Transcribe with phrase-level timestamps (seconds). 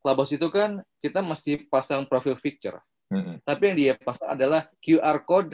[0.00, 2.80] Clubhouse itu kan kita mesti pasang profil picture.
[3.12, 3.38] Mm-mm.
[3.44, 5.52] Tapi yang dia pasang adalah QR code,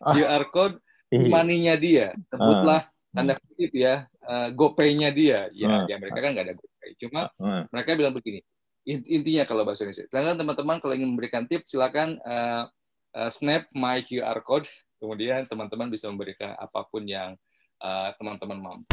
[0.00, 0.12] Ah.
[0.16, 1.26] QR code Iya.
[1.28, 2.06] money-nya dia.
[2.28, 5.50] Sebutlah tanda kutip ya, uh, GoPay-nya dia.
[5.50, 5.84] Ya, Ah.
[5.84, 6.90] di Amerika kan nggak ada GoPay.
[7.00, 7.62] Cuma Mm.
[7.68, 8.40] mereka bilang begini,
[8.86, 10.06] in- intinya kalau bahasa Indonesia.
[10.08, 12.64] Silakan teman-teman kalau ingin memberikan tips, silakan uh,
[13.12, 14.68] uh, snap my QR code.
[15.00, 17.32] Kemudian teman-teman bisa memberikan apa pun yang
[17.80, 18.88] uh, teman-teman mampu.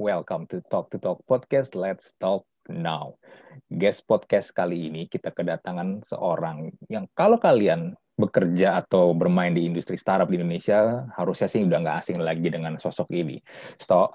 [0.00, 1.76] Welcome to Talk to Talk Podcast.
[1.76, 3.20] Let's talk now.
[3.68, 10.00] Guest podcast kali ini kita kedatangan seorang yang kalau kalian bekerja atau bermain di industri
[10.00, 13.44] startup di Indonesia, harusnya sih udah nggak asing lagi dengan sosok ini.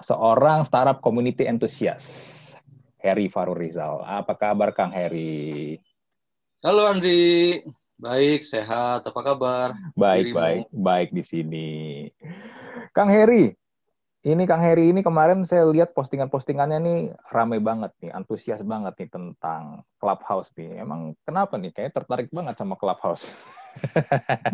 [0.02, 2.58] Seorang startup community enthusiast,
[2.98, 4.02] Harry Farul Rizal.
[4.02, 5.78] Apa kabar Kang Harry?
[6.66, 7.62] Halo Andri,
[7.94, 9.78] baik, sehat, apa kabar?
[9.94, 10.34] Baik, Dirimu?
[10.34, 11.70] baik, baik di sini.
[12.90, 13.54] Kang Heri,
[14.26, 19.10] ini Kang Heri ini kemarin saya lihat postingan-postingannya nih rame banget nih, antusias banget nih
[19.14, 20.82] tentang Clubhouse nih.
[20.82, 21.70] Emang kenapa nih?
[21.70, 23.30] Kayak tertarik banget sama Clubhouse.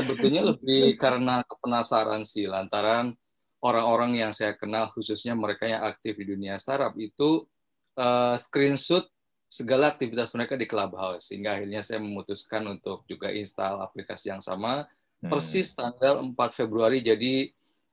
[0.00, 3.12] Sebetulnya lebih karena kepenasaran sih, lantaran
[3.60, 7.44] orang-orang yang saya kenal, khususnya mereka yang aktif di dunia startup, itu
[8.00, 9.04] eh, screenshot
[9.44, 11.28] segala aktivitas mereka di Clubhouse.
[11.28, 14.88] Sehingga akhirnya saya memutuskan untuk juga install aplikasi yang sama,
[15.22, 15.30] Hmm.
[15.30, 17.46] persis tanggal 4 Februari, jadi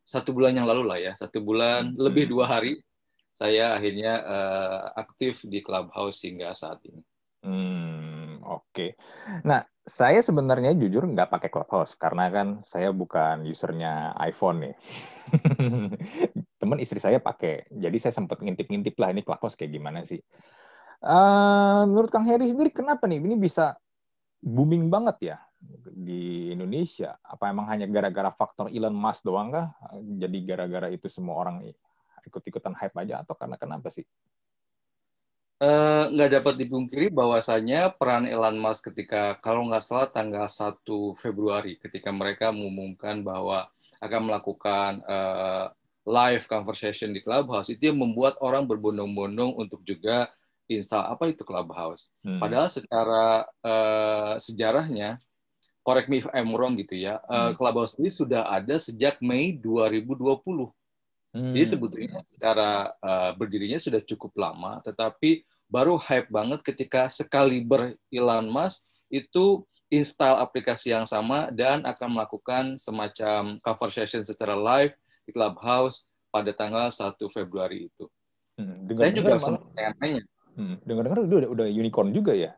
[0.10, 2.02] satu bulan yang lalu lah ya, satu bulan, Hmm.
[2.02, 2.82] lebih dua hari,
[3.38, 7.06] saya akhirnya eh, aktif di Clubhouse hingga saat ini.
[7.46, 8.98] Hmm, oke.
[9.46, 14.76] Nah, saya sebenarnya jujur nggak pakai Clubhouse karena kan saya bukan usernya iPhone nih.
[16.60, 20.20] Temen istri saya pakai, jadi saya sempat ngintip-ngintip lah ini Clubhouse kayak gimana sih.
[21.00, 23.78] Eh, menurut Kang Heri sendiri kenapa nih ini bisa
[24.44, 25.38] booming banget ya
[25.92, 27.20] di Indonesia?
[27.20, 29.76] Apa emang hanya gara-gara faktor Elon Musk doang kah?
[30.00, 31.68] Jadi gara-gara itu semua orang
[32.26, 34.08] ikut-ikutan hype aja atau karena kenapa sih?
[35.60, 41.76] Eh, nggak dapat dipungkiri bahwasanya peran Elon Musk ketika kalau nggak salah tanggal 1 Februari
[41.76, 43.68] ketika mereka mengumumkan bahwa
[44.00, 45.66] akan melakukan eh,
[46.08, 50.32] live conversation di Clubhouse itu yang membuat orang berbondong-bondong untuk juga
[50.72, 52.08] install apa itu Clubhouse.
[52.24, 52.40] Hmm.
[52.40, 55.20] Padahal secara eh, sejarahnya,
[55.86, 57.56] correct me if I'm wrong gitu ya, eh, Hmm.
[57.56, 60.70] Clubhouse ini sudah ada sejak Mei 2020.
[61.30, 61.54] Hmm.
[61.54, 68.50] Jadi sebetulnya secara uh, berdirinya sudah cukup lama, tetapi baru hype banget ketika sekaliber Elon
[68.50, 68.82] Musk
[69.14, 74.94] itu install aplikasi yang sama dan akan melakukan semacam conversation secara live
[75.26, 78.06] di Clubhouse pada tanggal 1 Februari itu.
[78.58, 80.24] Hmm, Saya juga dengar-dengar sempat tanya.
[80.58, 82.54] Hmm, dengar-dengar udah, udah unicorn juga ya?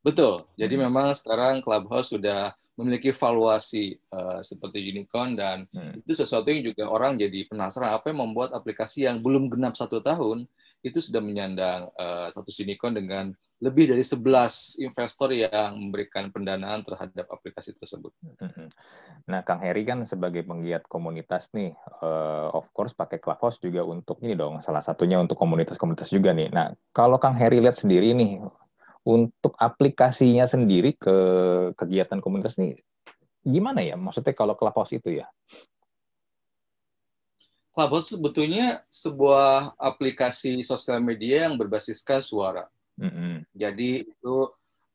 [0.00, 0.44] Betul.
[0.56, 0.84] Jadi Hmm.
[0.88, 6.00] memang sekarang Clubhouse sudah memiliki valuasi uh, seperti unicorn dan Hmm.
[6.00, 10.00] itu sesuatu yang juga orang jadi penasaran apa yang membuat aplikasi yang belum genap satu
[10.00, 10.48] tahun
[10.80, 17.28] itu sudah menyandang uh, satu unicorn dengan lebih dari 11 investor yang memberikan pendanaan terhadap
[17.28, 18.08] aplikasi tersebut.
[18.24, 18.72] Mhm.
[19.28, 24.16] Nah, Kang Heri kan sebagai penggiat komunitas nih, eh, of course pakai Clubhouse juga untuk
[24.24, 26.48] ini dong, salah satunya untuk komunitas-komunitas juga nih.
[26.48, 28.40] Nah, kalau Kang Heri lihat sendiri nih,
[29.04, 31.16] untuk aplikasinya sendiri ke
[31.74, 32.76] kegiatan komunitas nih,
[33.42, 33.96] gimana ya?
[33.96, 35.26] Maksudnya kalau Clubhouse itu ya?
[37.70, 42.66] Clubhouse sebetulnya sebuah aplikasi sosial media yang berbasiskan suara.
[42.98, 43.46] Mhm.
[43.54, 44.36] Jadi itu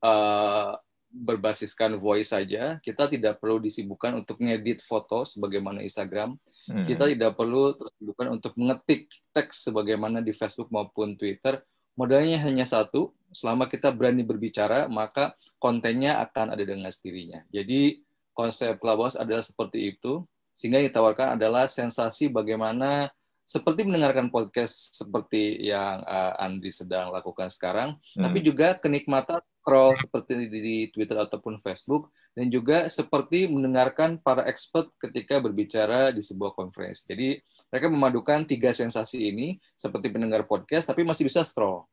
[0.03, 0.71] uh,
[1.15, 2.75] berbasiskan voice saja.
[2.83, 6.35] Kita tidak perlu disibukkan untuk ngedit foto sebagaimana Instagram.
[6.67, 6.83] Mhm.
[6.83, 11.63] Kita tidak perlu tersibukkan untuk mengetik teks sebagaimana di Facebook maupun Twitter.
[11.95, 17.43] Modalnya hanya satu, selama kita berani berbicara, maka kontennya akan ada dengan sendirinya.
[17.51, 18.03] Jadi
[18.35, 23.11] konsep Clubhouse adalah seperti itu, sehingga ditawarkan adalah sensasi bagaimana
[23.45, 28.25] seperti mendengarkan podcast seperti yang uh, Andri sedang lakukan sekarang, Hmm.
[28.25, 34.43] tapi juga kenikmatan scroll seperti di, di Twitter ataupun Facebook, dan juga seperti mendengarkan para
[34.49, 37.05] expert ketika berbicara di sebuah konferensi.
[37.07, 37.39] Jadi
[37.71, 41.85] mereka memadukan tiga sensasi ini seperti mendengar podcast, tapi masih bisa scroll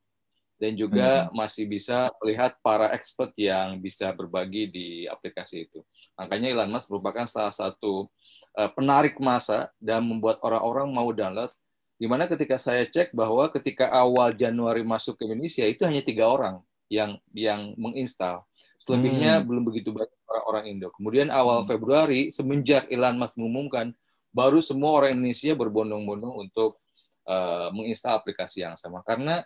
[0.61, 5.83] dan juga masih bisa melihat para expert yang bisa berbagi di aplikasi itu.
[6.15, 8.07] Makanya Elon Musk merupakan salah satu
[8.55, 11.51] uh, penarik masa dan membuat orang-orang mau download.
[11.97, 16.27] Di mana ketika saya cek bahwa ketika awal Januari masuk ke Indonesia itu hanya tiga
[16.27, 16.59] orang
[16.91, 18.45] yang yang menginstal.
[18.77, 19.45] Selebihnya Hmm.
[19.47, 20.87] belum begitu banyak orang-orang Indo.
[20.93, 21.69] Kemudian awal Hmm.
[21.69, 23.95] Februari semenjak Elon Musk mengumumkan,
[24.35, 26.81] baru semua orang Indonesia berbondong-bondong untuk
[27.29, 28.99] uh, menginstal aplikasi yang sama.
[29.05, 29.45] Karena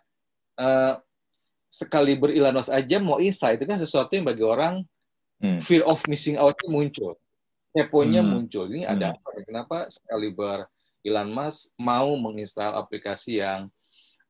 [0.58, 1.00] uh,
[1.70, 4.84] sekali Elon Musk aja mau install itu kan sesuatu yang bagi orang
[5.38, 5.62] Hmm.
[5.62, 7.14] fear of missing out muncul.
[7.70, 8.42] Keponya Hmm.
[8.42, 8.66] muncul.
[8.74, 9.22] Ini ada Hmm.
[9.22, 9.28] apa?
[9.38, 9.42] ya?
[9.46, 10.34] Kenapa sekali
[11.06, 13.70] Elon Musk mau menginstal aplikasi yang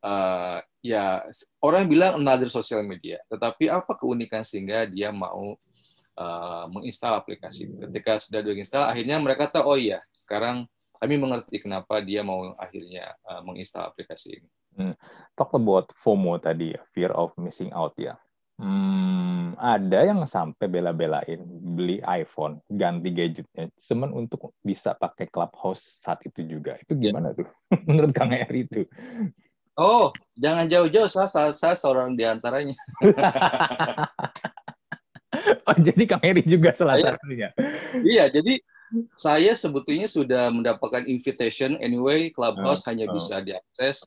[0.04, 1.24] uh, ya
[1.64, 5.56] orang bilang another social media, tetapi apa keunikan sehingga dia mau
[6.20, 7.72] uh, menginstal aplikasi?
[7.88, 10.68] Ketika sudah diinstal, akhirnya mereka tahu oh iya sekarang
[11.00, 14.50] kami mengerti kenapa dia mau akhirnya uh, menginstal aplikasi ini.
[14.78, 14.94] Hmm.
[15.34, 18.14] Talk about FOMO tadi ya, fear of missing out ya.
[18.58, 26.26] Hmm, ada yang sampai bela-belain beli iPhone, ganti gadgetnya, cuman untuk bisa pakai Clubhouse saat
[26.26, 26.74] itu juga.
[26.82, 27.14] Itu ya.
[27.14, 27.46] gimana tuh
[27.90, 28.90] menurut Kang Eri itu?
[29.78, 32.74] Oh, jangan jauh-jauh, saya, saya, saya seorang di antaranya.
[35.70, 37.14] oh, jadi Kang Eri juga salah iya.
[37.14, 37.50] satunya.
[38.02, 38.58] Iya, jadi
[39.14, 43.14] saya sebetulnya sudah mendapatkan invitation anyway, Clubhouse uh, hanya uh.
[43.14, 44.02] bisa diakses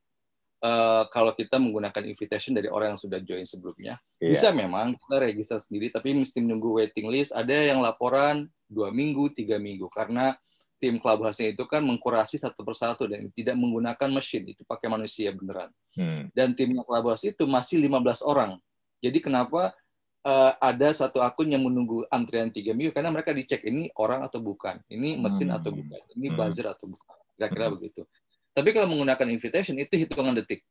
[0.64, 3.98] uh, kalau kita menggunakan invitation dari orang yang sudah join sebelumnya.
[4.20, 4.36] Yeah.
[4.36, 7.32] Bisa memang kita register sendiri, tapi mesti menunggu waiting list.
[7.32, 10.36] Ada yang laporan dua minggu, tiga minggu, karena
[10.80, 15.68] tim Clubhouse-nya itu kan mengkurasi satu persatu dan tidak menggunakan mesin, itu pakai manusia beneran.
[15.92, 16.32] Hmm.
[16.32, 18.56] Dan timnya Clubhouse itu masih 15 orang.
[19.04, 19.76] Jadi kenapa
[20.24, 22.96] uh, ada satu akun yang menunggu antrian tiga minggu?
[22.96, 25.58] Karena mereka dicek ini orang atau bukan, ini mesin hmm.
[25.60, 26.36] atau bukan, ini hmm.
[26.40, 27.16] buzzer atau bukan.
[27.36, 27.74] Kira-kira hmm.
[27.76, 28.02] begitu.
[28.50, 30.66] Tapi kalau menggunakan invitation itu hitungan detik.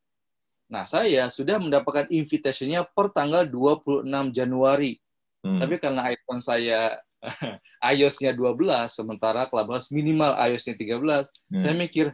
[0.69, 5.01] Nah, saya sudah mendapatkan invitationnya per tanggal 26 Januari.
[5.41, 5.57] Hmm.
[5.57, 6.99] Tapi karena iPhone saya
[7.91, 11.57] iOS-nya 12, sementara Clubhouse minimal iOS-nya 13, hmm.
[11.57, 12.13] saya mikir,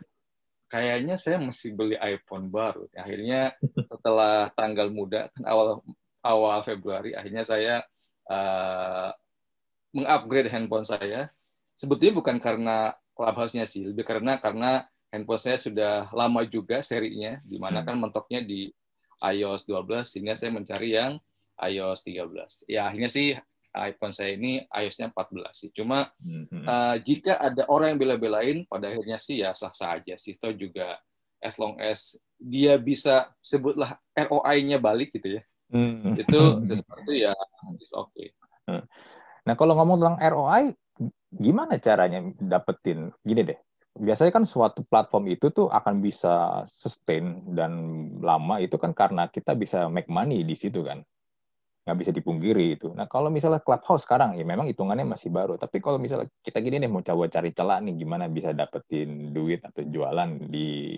[0.71, 2.87] kayaknya saya mesti beli iPhone baru.
[2.95, 3.51] Akhirnya
[3.91, 5.83] setelah tanggal muda, kan awal
[6.23, 7.83] awal Februari, akhirnya saya
[8.31, 9.11] uh,
[9.91, 11.27] mengupgrade handphone saya.
[11.75, 17.55] Sebetulnya bukan karena Clubhouse-nya sih, lebih karena karena handphone saya sudah lama juga serinya, di
[17.55, 17.87] mana hmm.
[17.87, 18.67] kan mentoknya di
[19.23, 21.15] iOS 12, sehingga saya mencari yang
[21.55, 22.67] iOS 13.
[22.67, 23.31] Ya akhirnya sih
[23.75, 25.69] iPhone saya ini iOS-nya 14 sih.
[25.75, 26.63] Cuma hmm.
[26.63, 30.35] uh, jika ada orang yang bela-belain, pada akhirnya sih ya sah-sah aja sih.
[30.35, 30.99] Itu juga
[31.43, 35.43] as long as dia bisa sebutlah ROI-nya balik gitu ya.
[35.69, 36.15] Hmm.
[36.15, 36.39] Itu
[36.69, 37.35] sesuatu ya
[37.79, 38.31] is okay.
[39.45, 40.63] Nah kalau ngomong tentang ROI,
[41.29, 43.11] gimana caranya dapetin?
[43.21, 43.59] Gini deh,
[43.95, 47.71] biasanya kan suatu platform itu tuh akan bisa sustain dan
[48.19, 50.99] lama itu kan karena kita bisa make money di situ kan
[51.85, 52.89] nggak bisa dipungkiri itu.
[52.97, 55.53] Nah kalau misalnya Clubhouse sekarang ya memang hitungannya masih baru.
[55.53, 59.61] Tapi kalau misalnya kita gini nih mau coba cari celah nih gimana bisa dapetin duit
[59.61, 60.97] atau jualan di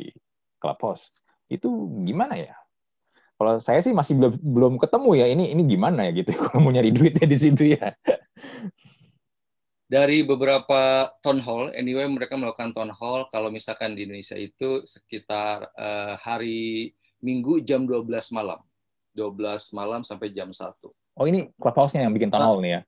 [0.56, 1.12] Clubhouse
[1.52, 1.68] itu
[2.08, 2.56] gimana ya?
[3.36, 6.72] Kalau saya sih masih belum belum ketemu ya ini ini gimana ya gitu kalau mau
[6.72, 7.92] nyari duitnya di situ ya
[9.88, 15.72] dari beberapa town hall, anyway mereka melakukan town hall kalau misalkan di Indonesia itu sekitar
[15.80, 18.06] uh, hari Minggu jam 12
[18.36, 18.62] malam.
[19.16, 20.62] 12 malam sampai jam 1.
[21.18, 22.82] Oh ini clubhouse-nya yang bikin town hall nih ya?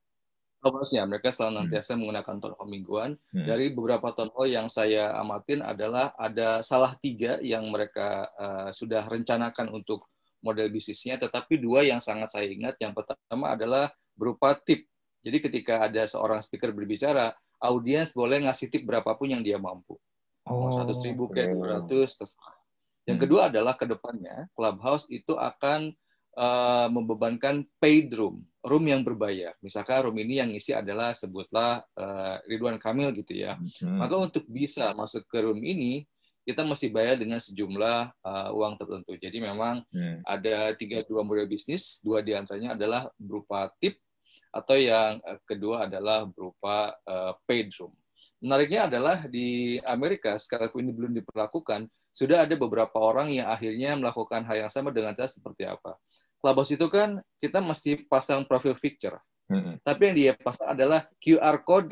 [0.59, 1.97] Clubhouse-nya, mereka selalu nanti hmm.
[1.97, 3.11] menggunakan town hall mingguan.
[3.31, 3.45] Hmm.
[3.47, 9.07] Dari beberapa town hall yang saya amatin adalah ada salah tiga yang mereka uh, sudah
[9.07, 10.05] rencanakan untuk
[10.43, 12.75] model bisnisnya, tetapi dua yang sangat saya ingat.
[12.77, 14.88] Yang pertama adalah berupa tip
[15.19, 19.99] jadi ketika ada seorang speaker berbicara, audiens boleh ngasih tip berapapun yang dia mampu.
[20.47, 22.57] Oh, seratus ribu kayak dua ratus terserah.
[23.05, 23.25] Yang hmm.
[23.27, 25.93] kedua adalah ke depannya Clubhouse itu akan
[26.39, 29.53] uh, membebankan paid room, room yang berbayar.
[29.59, 33.59] Misalkan room ini yang isi adalah sebutlah uh, Ridwan Kamil gitu ya.
[33.83, 34.01] Hmm.
[34.01, 36.07] Maka untuk bisa masuk ke room ini
[36.47, 39.13] kita mesti bayar dengan sejumlah uh, uang tertentu.
[39.21, 40.25] Jadi memang hmm.
[40.25, 44.01] ada tiga dua model bisnis, dua di antaranya adalah berupa tip
[44.49, 47.93] atau yang eh, kedua adalah berupa uh, paid room.
[48.39, 54.47] Menariknya adalah di Amerika, sekalipun ini belum diperlakukan, sudah ada beberapa orang yang akhirnya melakukan
[54.47, 55.99] hal yang sama dengan cara seperti apa.
[56.39, 59.19] Clubhouse itu kan kita mesti pasang profil picture.
[59.51, 59.75] Mm-hmm.
[59.83, 61.91] Tapi yang dia pasang adalah QR code.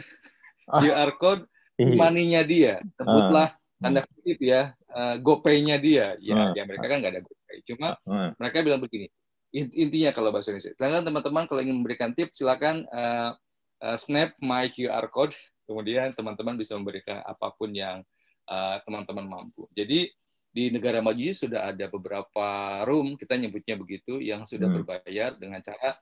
[0.72, 0.80] Ah.
[0.80, 1.44] QR code
[1.76, 1.96] iya.
[2.00, 2.74] money-nya dia.
[2.96, 3.82] Sebutlah uh.
[3.84, 6.16] tanda kutip ya, uh, GoPay-nya dia.
[6.24, 6.52] Ya, uh.
[6.56, 7.58] di Amerika kan nggak ada GoPay.
[7.68, 8.32] Cuma uh.
[8.40, 9.12] mereka bilang begini,
[9.58, 10.76] intinya kalau bahasa Indonesia.
[10.78, 13.34] Silakan teman-teman kalau ingin memberikan tips silakan uh,
[13.82, 15.34] uh, snap my QR code
[15.68, 18.02] kemudian teman-teman bisa memberikan apa pun yang
[18.48, 19.68] uh, teman-teman mampu.
[19.76, 20.08] Jadi
[20.48, 22.48] di negara maju sudah ada beberapa
[22.88, 24.78] room kita nyebutnya begitu yang sudah hmm.
[24.82, 26.00] berbayar dengan cara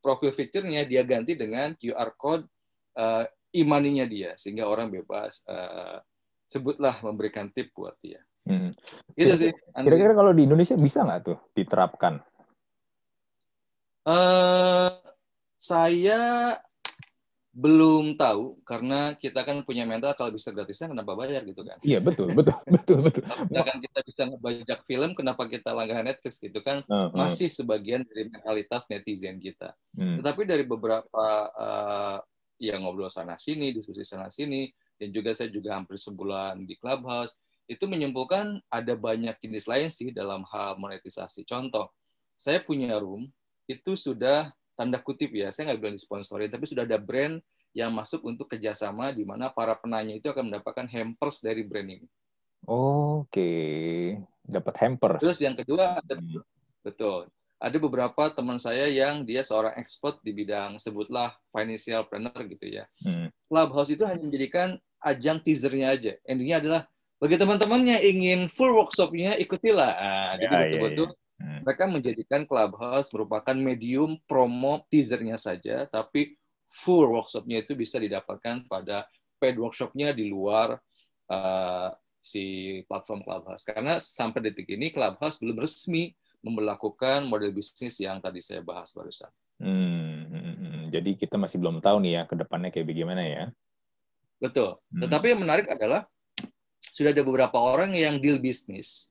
[0.00, 2.46] profil fiturnya dia ganti dengan QR code
[2.96, 6.00] uh, imaninya dia sehingga orang bebas uh,
[6.48, 8.22] sebutlah memberikan tip buat dia.
[8.42, 8.74] Hmm.
[9.14, 9.52] Itu sih.
[9.76, 12.18] Kira-kira kalau di Indonesia bisa nggak tuh diterapkan?
[14.02, 14.90] Uh,
[15.62, 16.58] saya
[17.52, 21.76] belum tahu karena kita kan punya mental kalau bisa gratisnya kenapa bayar gitu kan?
[21.84, 23.22] Iya betul betul betul betul.
[23.52, 26.80] kan kita bisa ngebajak film kenapa kita langganan Netflix gitu kan?
[26.88, 27.28] Uh, uh.
[27.28, 29.76] Masih sebagian dari mentalitas netizen kita.
[29.92, 30.16] Hmm.
[30.18, 32.18] Tetapi dari beberapa uh,
[32.56, 37.36] yang ngobrol sana sini, diskusi sana sini, dan juga saya juga hampir sebulan di Clubhouse
[37.68, 41.44] itu menyimpulkan ada banyak jenis lain sih dalam hal monetisasi.
[41.44, 41.92] Contoh,
[42.34, 43.28] saya punya room
[43.72, 47.40] itu sudah tanda kutip ya, saya nggak bilang disponsori, tapi sudah ada brand
[47.72, 52.08] yang masuk untuk kerjasama di mana para penanya itu akan mendapatkan hampers dari brand ini.
[52.68, 53.52] Oke,
[54.44, 55.20] dapat hampers.
[55.20, 56.40] Terus yang kedua hmm.
[56.84, 57.26] betul.
[57.62, 62.84] Ada beberapa teman saya yang dia seorang expert di bidang sebutlah financial planner gitu ya.
[63.06, 63.30] Hmm.
[63.46, 66.12] Clubhouse itu hanya menjadikan ajang teasernya aja.
[66.26, 66.82] Endingnya adalah
[67.22, 69.94] bagi teman-teman yang ingin full workshopnya ikutilah.
[69.94, 71.21] Nah, ya, jadi ya, betul-betul ya, ya.
[71.42, 71.66] Hmm.
[71.66, 76.38] mereka menjadikan Clubhouse merupakan medium promo teasernya saja, tapi
[76.70, 79.10] full workshopnya itu bisa didapatkan pada
[79.42, 80.78] paid workshopnya di luar
[81.26, 81.90] uh,
[82.22, 83.66] si platform Clubhouse.
[83.66, 86.14] Karena sampai detik ini Clubhouse belum resmi
[86.46, 89.30] memperlakukan model bisnis yang tadi saya bahas barusan.
[89.58, 93.44] Hmm, hmm, hmm, jadi kita masih belum tahu nih ya ke depannya kayak bagaimana ya.
[94.38, 94.78] Betul.
[94.94, 95.02] Hmm.
[95.06, 96.06] Tetapi yang menarik adalah
[96.78, 99.10] sudah ada beberapa orang yang deal bisnis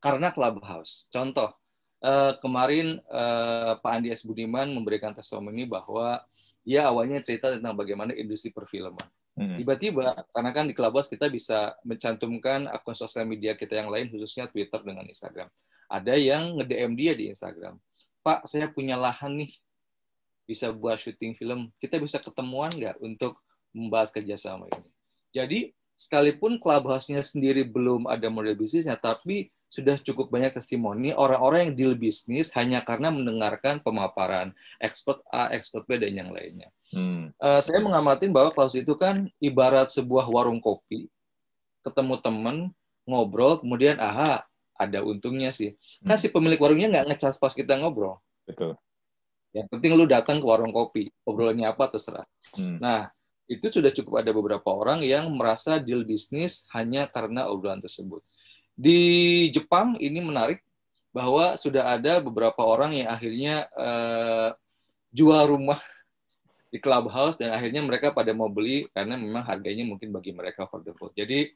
[0.00, 1.06] karena Clubhouse.
[1.12, 1.59] Contoh,
[2.00, 4.24] eh, kemarin eh, Pak Andi S.
[4.24, 6.20] Budiman memberikan testimoni bahwa
[6.64, 9.00] dia awalnya cerita tentang bagaimana industri perfilman.
[9.40, 9.56] Hmm.
[9.56, 14.50] Tiba-tiba, karena kan di Clubhouse kita bisa mencantumkan akun sosial media kita yang lain, khususnya
[14.52, 15.48] Twitter dengan Instagram.
[15.88, 17.80] Ada yang nge-DM dia di Instagram.
[18.20, 19.52] Pak, saya punya lahan nih,
[20.44, 21.72] bisa buat syuting film.
[21.80, 23.40] Kita bisa ketemuan nggak untuk
[23.72, 24.90] membahas kerjasama ini?
[25.32, 25.60] Jadi,
[25.96, 31.94] sekalipun clubhouse-nya sendiri belum ada model bisnisnya, tapi sudah cukup banyak testimoni orang-orang yang deal
[31.94, 34.50] bisnis hanya karena mendengarkan pemaparan
[34.82, 36.74] expert A, expert B, dan yang lainnya.
[36.90, 37.30] Hmm.
[37.38, 41.06] Uh, saya mengamati bahwa clubhouse itu kan ibarat sebuah warung kopi,
[41.86, 42.56] ketemu teman,
[43.06, 44.42] ngobrol, kemudian aha,
[44.74, 45.78] ada untungnya sih.
[46.02, 46.22] Kan hmm.
[46.22, 48.18] si pemilik warungnya nggak ngecas pas kita ngobrol.
[48.42, 48.74] Betul.
[49.54, 52.26] Yang penting lu datang ke warung kopi, obrolannya apa terserah.
[52.58, 52.82] Hmm.
[52.82, 53.14] Nah,
[53.46, 58.22] itu sudah cukup ada beberapa orang yang merasa deal bisnis hanya karena obrolan tersebut.
[58.80, 59.00] Di
[59.52, 60.64] Jepang ini menarik
[61.12, 64.56] bahwa sudah ada beberapa orang yang akhirnya uh,
[65.12, 65.76] jual rumah
[66.70, 71.12] di clubhouse dan akhirnya mereka pada mau beli karena memang harganya mungkin bagi mereka affordable.
[71.12, 71.52] Jadi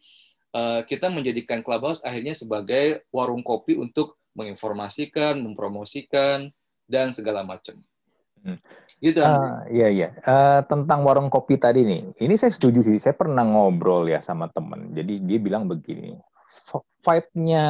[0.53, 6.53] uh, kita menjadikan clubhouse akhirnya sebagai warung kopi untuk menginformasikan, mempromosikan
[6.85, 7.79] dan segala macam.
[8.45, 8.61] Hmm.
[9.01, 9.23] Gitu.
[9.23, 10.09] Uh, iya iya.
[10.27, 13.01] Uh, tentang warung kopi tadi nih, ini saya setuju sih.
[13.01, 14.93] Saya pernah ngobrol ya sama temen.
[14.93, 16.13] Jadi dia bilang begini,
[17.05, 17.67] vibe-nya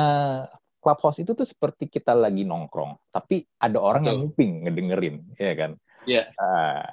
[0.78, 4.10] clubhouse itu tuh seperti kita lagi nongkrong, tapi ada orang Betul.
[4.12, 5.70] yang nguping ngedengerin, ya kan?
[6.04, 6.22] Iya.
[6.22, 6.26] Yeah.
[6.36, 6.84] Uh,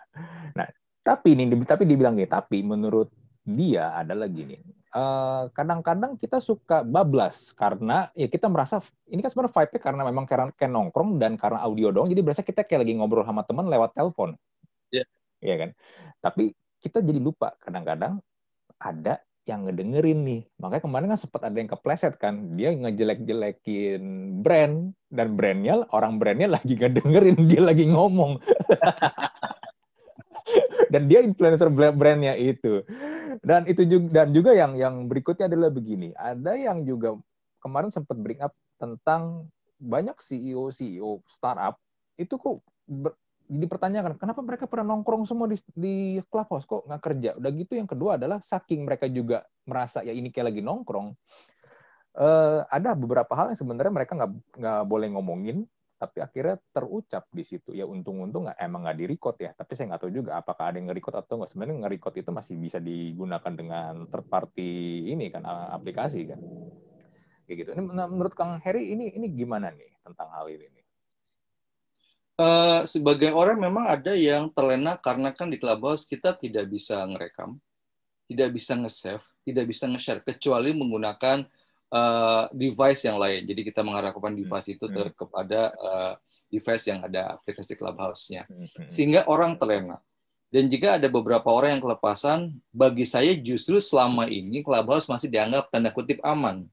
[0.55, 0.67] nah,
[1.03, 4.53] tapi ini tapi dibilang gini, tapi menurut dia adalah gini
[4.93, 10.25] eh, kadang-kadang kita suka bablas karena ya kita merasa ini kan sebenarnya vibe-nya karena memang
[10.29, 13.65] karena kayak nongkrong dan karena audio doang jadi berasa kita kayak lagi ngobrol sama teman
[13.65, 14.37] lewat telepon.
[14.93, 15.03] Iya.
[15.03, 15.07] Yeah.
[15.41, 15.69] Iya kan?
[16.21, 18.21] Tapi kita jadi lupa kadang-kadang
[18.77, 20.41] ada yang ngedengerin nih.
[20.61, 22.57] Makanya kemarin kan sempat ada yang kepleset kan.
[22.57, 24.03] Dia ngejelek-jelekin
[24.45, 28.37] brand dan brandnya orang brandnya lagi ngedengerin dia lagi ngomong.
[30.91, 32.83] dan dia influencer brandnya itu
[33.39, 37.15] dan itu juga dan juga yang yang berikutnya adalah begini ada yang juga
[37.63, 39.47] kemarin sempat bring up tentang
[39.79, 41.79] banyak CEO CEO startup
[42.19, 43.15] itu kok ber,
[43.51, 45.95] dipertanyakan kenapa mereka pernah nongkrong semua di, di
[46.31, 46.63] clubhouse?
[46.63, 47.29] Kok nggak kerja?
[47.35, 51.11] Udah gitu yang kedua adalah saking mereka juga merasa ya ini kayak lagi nongkrong.
[52.11, 55.63] Uh, ada beberapa hal yang sebenarnya mereka nggak nggak boleh ngomongin
[55.95, 57.75] tapi akhirnya terucap di situ.
[57.75, 59.51] Ya untung-untung nggak emang nggak direcord ya.
[59.51, 61.51] Tapi saya nggak tahu juga apakah ada yang nge atau nggak.
[61.51, 64.71] Sebenarnya nge itu masih bisa digunakan dengan third party
[65.11, 66.39] ini kan aplikasi kan.
[67.45, 67.69] Kayak gitu.
[67.75, 70.80] Ini menurut Kang Heri ini ini gimana nih tentang hal ini
[72.41, 77.61] Uh, sebagai orang memang ada yang terlena karena kan di Clubhouse kita tidak bisa ngerekam,
[78.25, 81.45] tidak bisa nge-save, tidak bisa nge-share kecuali menggunakan
[81.93, 83.45] uh, device yang lain.
[83.45, 84.41] Jadi kita mengharapkan hmm.
[84.41, 86.13] device itu ter kepada uh,
[86.49, 88.49] device yang ada aplikasi Clubhouse-nya.
[88.49, 88.89] Hmm, hmm.
[88.89, 90.01] Sehingga orang terlena.
[90.51, 95.71] Dan jika ada beberapa orang yang kelepasan, bagi saya justru selama ini Clubhouse masih dianggap
[95.71, 96.67] tanda kutip aman.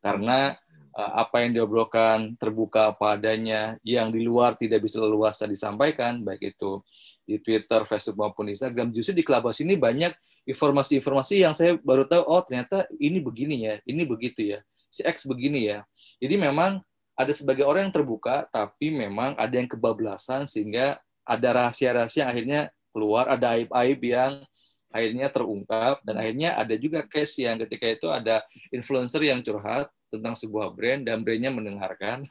[0.00, 0.56] Karena
[0.94, 6.78] apa yang diobrolkan terbuka apa adanya, yang di luar tidak bisa leluasa disampaikan, baik itu
[7.26, 8.94] di Twitter, Facebook maupun Instagram.
[8.94, 13.74] Justru di Clubhouse ini banyak informasi-informasi yang saya baru tahu oh ternyata ini begini ya
[13.88, 14.58] ini begitu ya
[14.92, 15.88] si X begini ya
[16.20, 16.84] jadi memang
[17.16, 22.60] ada sebagai orang yang terbuka tapi memang ada yang kebablasan sehingga ada rahasia-rahasia yang akhirnya
[22.92, 24.44] keluar ada aib-aib yang
[24.92, 30.34] akhirnya terungkap dan akhirnya ada juga case yang ketika itu ada influencer yang curhat tentang
[30.38, 32.22] sebuah brand dan brandnya mendengarkan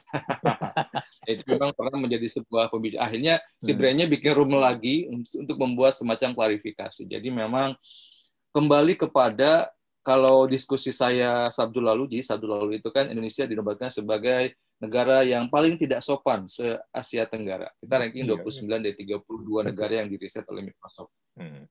[1.31, 3.77] itu memang pernah menjadi sebuah pembicaraan akhirnya si hmm.
[3.79, 7.75] brandnya bikin room lagi untuk membuat semacam klarifikasi jadi memang
[8.53, 9.73] kembali kepada
[10.03, 14.51] kalau diskusi saya Sabtu lalu, jadi Sabtu lalu itu kan Indonesia dinobatkan sebagai
[14.83, 17.71] negara yang paling tidak sopan se-Asia Tenggara.
[17.79, 18.77] Kita ranking 29 iya, iya.
[18.83, 21.15] dari 32 negara yang diriset oleh Microsoft.
[21.39, 21.63] Hmm.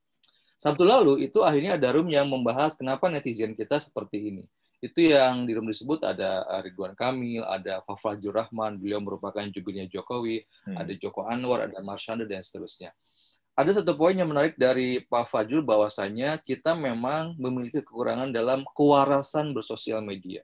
[0.56, 4.44] Sabtu lalu itu akhirnya ada room yang membahas kenapa netizen kita seperti ini.
[4.82, 10.42] Itu yang di room disebut ada Ridwan Kamil, ada Fafrajur Rahman, beliau merupakan jubirnya Jokowi,
[10.66, 10.74] hmm.
[10.74, 12.90] ada Joko Anwar, ada Marshanda, dan seterusnya
[13.52, 19.52] ada satu poin yang menarik dari Pak Fajul bahwasanya kita memang memiliki kekurangan dalam kewarasan
[19.52, 20.40] bersosial media.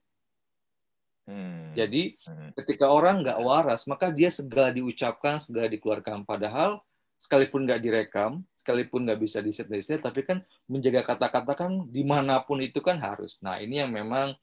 [1.24, 1.72] Hmm.
[1.72, 2.56] Jadi hmm.
[2.56, 6.24] ketika orang nggak waras, maka dia segala diucapkan, segala dikeluarkan.
[6.28, 6.84] Padahal
[7.18, 10.38] sekalipun nggak direkam, sekalipun nggak bisa diset set tapi kan
[10.70, 13.42] menjaga kata-kata kan di mana pun itu kan harus.
[13.42, 14.38] Nah ini yang memang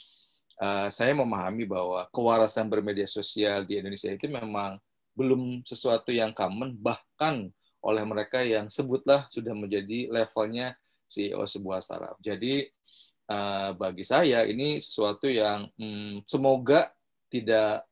[0.60, 4.76] uh, saya memahami bahwa kewarasan bermedia sosial di Indonesia itu memang
[5.16, 7.48] belum sesuatu yang common, bahkan
[7.80, 10.76] oleh mereka yang sebutlah sudah menjadi levelnya
[11.08, 12.20] CEO sebuah startup.
[12.20, 12.68] Jadi
[13.32, 16.92] uh, bagi saya ini sesuatu yang hmm, semoga
[17.32, 17.88] tidak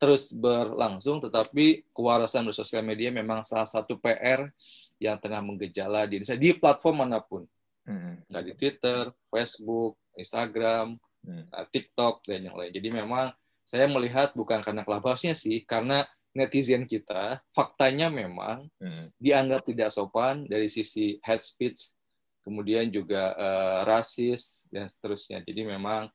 [0.00, 4.48] terus berlangsung, tetapi kewarasan bersosial media memang salah satu PR
[4.96, 7.44] yang tengah menggejala di Indonesia di platform mana pun,
[7.84, 8.32] hmm.
[8.32, 11.52] nggak di Twitter, Facebook, Instagram, hmm.
[11.68, 12.72] TikTok dan yang lain.
[12.72, 13.28] Jadi memang
[13.60, 19.12] saya melihat bukan karena clubhouse-nya sih, karena netizen kita faktanya memang hmm.
[19.20, 21.92] dianggap tidak sopan dari sisi hate speech,
[22.40, 25.44] kemudian juga uh, rasis dan seterusnya.
[25.44, 26.08] Jadi memang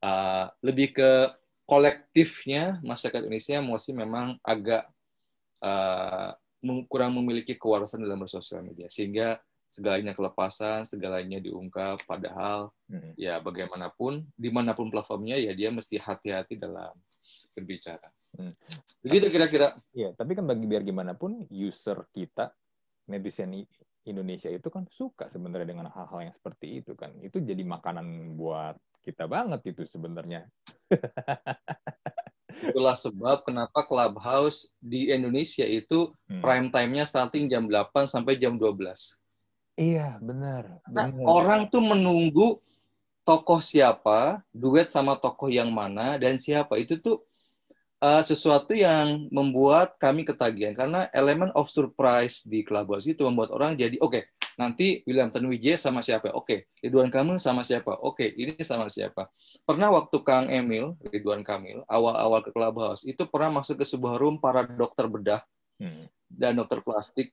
[0.00, 1.28] uh, lebih ke
[1.68, 4.88] kolektifnya masyarakat Indonesia masih memang agak
[5.60, 6.32] uh,
[6.88, 9.36] kurang memiliki kewarasan dalam bersosial media sehingga
[9.68, 13.20] segalanya kelepasan, segalanya diungkap, padahal hmm.
[13.20, 16.96] ya bagaimanapun, di mana pun platformnya ya dia mesti hati-hati dalam
[17.52, 18.08] berbicara.
[18.32, 18.56] Hmm.
[19.04, 19.76] Begitu kira-kira.
[19.92, 22.48] Iya, tapi kan bagi biar gimana pun user kita
[23.12, 23.52] netizen
[24.08, 27.12] Indonesia itu kan suka sebenarnya dengan hal-hal yang seperti itu kan.
[27.20, 30.44] Itu jadi makanan buat kita banget itu sebenarnya.
[32.68, 36.44] Itulah sebab kenapa Clubhouse di Indonesia itu hmm.
[36.44, 39.16] prime time-nya starting jam 8 sampai jam 12.
[39.78, 40.82] Iya, benar.
[40.90, 42.60] Nah, orang tuh menunggu
[43.22, 46.76] tokoh siapa, duet sama tokoh yang mana, dan siapa.
[46.82, 47.22] Itu tuh
[48.02, 53.74] uh, sesuatu yang membuat kami ketagihan karena elemen of surprise di Clubhouse itu membuat orang
[53.78, 54.22] jadi oke okay,
[54.58, 59.30] nanti William Tanwijaya sama siapa oke Ridwan Kamil sama siapa oke ini sama siapa
[59.62, 64.42] pernah waktu Kang Emil Ridwan Kamil awal-awal ke Clubhouse itu pernah masuk ke sebuah room
[64.42, 65.40] para dokter bedah
[65.78, 66.10] hmm.
[66.26, 67.30] dan dokter plastik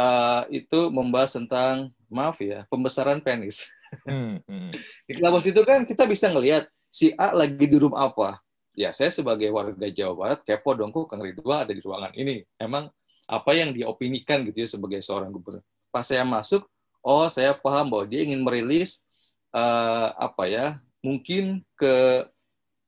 [0.00, 3.68] uh, itu membahas tentang maaf ya pembesaran penis
[4.08, 4.40] hmm.
[4.48, 4.72] Hmm.
[5.06, 8.40] di Clubhouse itu kan kita bisa ngelihat si A lagi di room apa
[8.78, 12.46] ya saya sebagai warga Jawa Barat kepo dong kok Kang Ridwan ada di ruangan ini.
[12.54, 12.86] Emang
[13.26, 15.66] apa yang diopinikan gitu ya sebagai seorang gubernur.
[15.88, 16.64] Pas saya masuk,
[17.00, 19.04] oh saya paham bahwa dia ingin merilis
[19.52, 20.66] uh, apa ya,
[21.00, 22.26] mungkin ke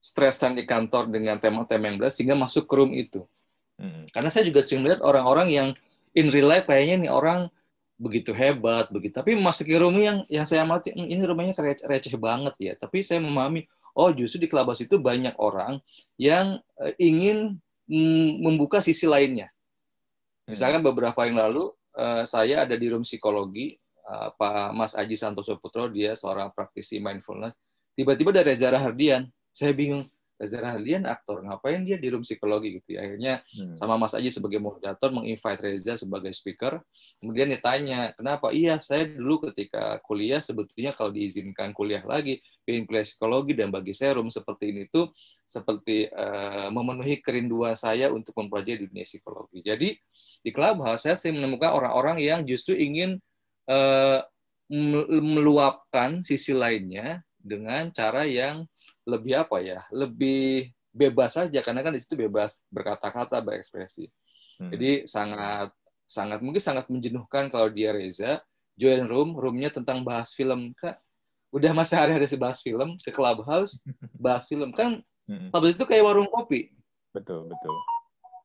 [0.01, 3.25] stresan di kantor dengan tema-tema yang berat sehingga masuk ke room itu.
[3.77, 4.09] Hmm.
[4.13, 5.69] Karena saya juga sering melihat orang-orang yang
[6.17, 7.49] in real life kayaknya nih orang
[8.01, 11.53] begitu hebat begitu tapi masuk ke room yang yang saya mati hmm, ini rumahnya
[11.85, 15.85] receh banget ya tapi saya memahami oh justru di Clubhouse itu banyak orang
[16.17, 17.61] yang uh, ingin
[17.91, 19.51] mm, membuka sisi lainnya.
[20.47, 20.55] Hmm.
[20.55, 23.77] Misalkan beberapa yang lalu uh, saya ada di room psikologi,
[24.09, 27.53] uh, Pak Mas Aji Santoso Putro, dia seorang praktisi mindfulness.
[27.93, 29.29] Tiba-tiba ada Reza Rahardian.
[29.53, 30.09] Saya bingung,
[30.40, 33.05] Reza Rahadian aktor, ngapain dia di room psikologi gitu ya.
[33.05, 33.76] Akhirnya hmm.
[33.76, 36.81] sama Mas Aji sebagai moderator menginvite Reza sebagai speaker.
[37.20, 38.48] Kemudian ditanya, kenapa?
[38.48, 43.92] Iya, saya dulu ketika kuliah sebetulnya kalau diizinkan kuliah lagi, pengen kuliah psikologi dan bagi
[43.92, 45.12] saya room seperti ini tuh
[45.44, 49.61] seperti uh, memenuhi kerinduan saya untuk mempelajari dunia psikologi.
[49.61, 49.92] Jadi
[50.40, 53.20] di Clubhouse saya sering menemukan orang-orang yang justru ingin
[53.68, 54.24] uh,
[55.20, 58.64] meluapkan sisi lainnya dengan cara yang
[59.09, 64.11] lebih apa ya lebih bebas saja karena kan di situ bebas berkata-kata berekspresi.
[64.61, 64.69] Hmm.
[64.77, 65.73] jadi sangat
[66.05, 68.43] sangat mungkin sangat menjenuhkan kalau dia Reza.
[68.81, 70.97] Join room roomnya tentang bahas film kak.
[71.53, 73.79] Udah masa hari-hari bahas film ke clubhouse
[74.25, 74.75] bahas film.
[74.75, 75.55] Kan hmm.
[75.55, 76.75] clubhouse itu kayak warung kopi.
[77.15, 77.77] Betul betul.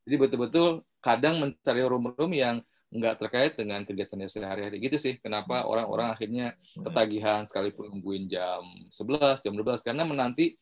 [0.05, 0.67] Jadi betul-betul
[1.01, 2.55] kadang mencari room-room yang
[2.95, 4.79] nggak terkait dengan kegiatannya sehari-hari.
[4.79, 5.69] Gitu sih kenapa hmm.
[5.69, 6.83] orang-orang akhirnya hmm.
[6.87, 10.55] ketagihan sekalipun nungguin jam 11 jam 12 karena menanti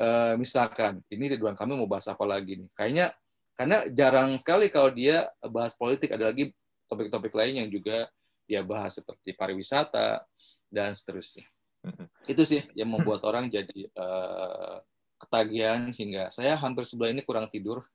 [0.00, 2.68] uh, misalkan ini Ridwan kami mau bahas apa lagi nih?
[2.72, 3.06] Kayaknya
[3.56, 6.52] karena jarang sekali kalau dia bahas politik ada lagi
[6.88, 8.08] topik-topik lain yang juga
[8.46, 10.24] dia bahas seperti pariwisata
[10.72, 11.44] dan seterusnya.
[11.86, 12.10] Hmm.
[12.26, 14.82] itu sih yang membuat orang jadi uh,
[15.22, 17.86] ketagihan hingga saya hampir sebulan ini kurang tidur.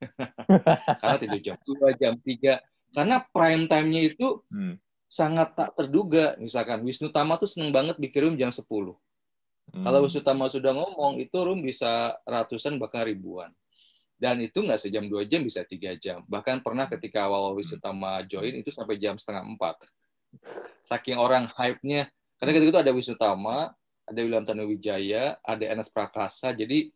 [1.01, 4.75] Karena tidur jam 2, jam 3 karena prime time-nya itu hmm.
[5.07, 6.35] sangat tak terduga.
[6.37, 8.63] Misalkan Wisnu Tama tuh seneng banget bikin room jam 10.
[9.71, 9.87] Hmm.
[9.87, 13.51] Kalau Wisutama sudah ngomong, itu room bisa ratusan bahkan ribuan.
[14.21, 16.21] Dan itu nggak sejam dua jam, bisa tiga jam.
[16.29, 19.81] Bahkan pernah ketika awal Wisutama join, itu sampai jam setengah empat.
[20.85, 22.11] Saking orang hype-nya.
[22.37, 23.73] Karena ketika itu ada Wisutama,
[24.05, 26.53] ada William Tanuwijaya, ada Enes Prakasa.
[26.53, 26.91] Jadi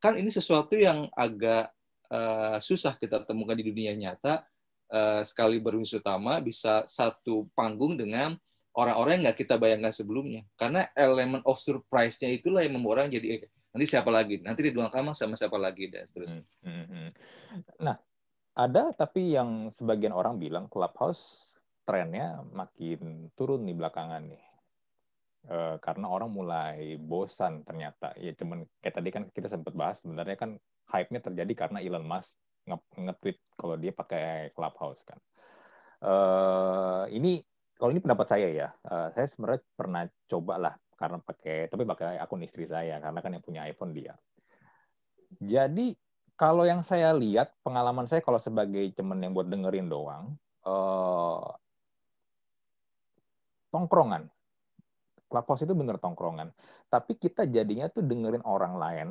[0.00, 1.68] kan ini sesuatu yang agak
[2.08, 4.46] uh, susah kita temukan di dunia nyata.
[4.90, 8.34] Uh, sekali berwisutama bisa satu panggung dengan
[8.74, 10.42] orang-orang yang nggak kita bayangkan sebelumnya.
[10.58, 14.42] Karena elemen of surprise-nya itulah yang membuat orang jadi nanti siapa lagi?
[14.42, 16.42] Nanti di Duang Kamar sama siapa lagi dan seterusnya.
[16.66, 17.10] Hmm, hmm, hmm.
[17.86, 17.96] Nah,
[18.54, 21.54] ada tapi yang sebagian orang bilang Clubhouse
[21.86, 24.44] trennya makin turun nih belakangan nih.
[25.46, 28.14] E, karena orang mulai bosan ternyata.
[28.18, 30.50] Ya cuman kayak tadi kan kita sempat bahas sebenarnya kan
[30.90, 32.34] hype-nya terjadi karena Elon Musk
[32.76, 35.18] nge-tweet kalau dia pakai Clubhouse kan.
[36.00, 36.12] E,
[37.16, 37.40] ini
[37.80, 42.20] kalau ini pendapat saya ya, uh, saya sebenarnya pernah coba lah karena pakai tapi pakai
[42.20, 44.12] akun istri saya karena kan yang punya iPhone dia.
[45.40, 45.96] Jadi
[46.36, 50.36] kalau yang saya lihat pengalaman saya kalau sebagai teman yang buat dengerin doang,
[50.68, 51.56] uh,
[53.72, 54.28] tongkrongan.
[55.32, 56.52] Clubhouse itu bener tongkrongan.
[56.92, 59.08] Tapi kita jadinya tuh dengerin orang lain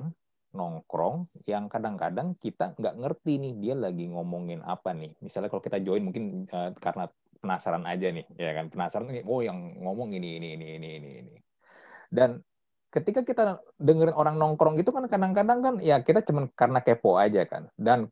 [0.53, 5.13] nongkrong yang kadang-kadang kita nggak ngerti nih dia lagi ngomongin apa nih.
[5.21, 7.05] Misalnya kalau kita join mungkin uh, karena
[7.39, 11.09] penasaran aja nih, ya kan penasaran nih, oh yang ngomong ini ini ini ini ini
[11.23, 11.33] ini.
[12.09, 12.41] Dan
[12.89, 17.45] ketika kita dengerin orang nongkrong gitu kan kadang-kadang kan ya kita cuman karena kepo aja
[17.45, 17.69] kan.
[17.77, 18.09] Dan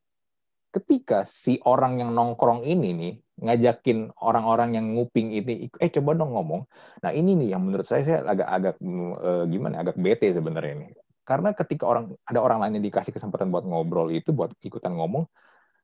[0.69, 6.34] ketika si orang yang nongkrong ini nih ngajakin orang-orang yang nguping ini, eh coba dong
[6.34, 6.65] ngomong.
[7.02, 10.88] Nah ini nih yang menurut saya saya agak-agak eh, gimana, agak bete sebenarnya ini.
[11.28, 15.28] Karena ketika orang ada orang lain yang dikasih kesempatan buat ngobrol itu, buat ikutan ngomong,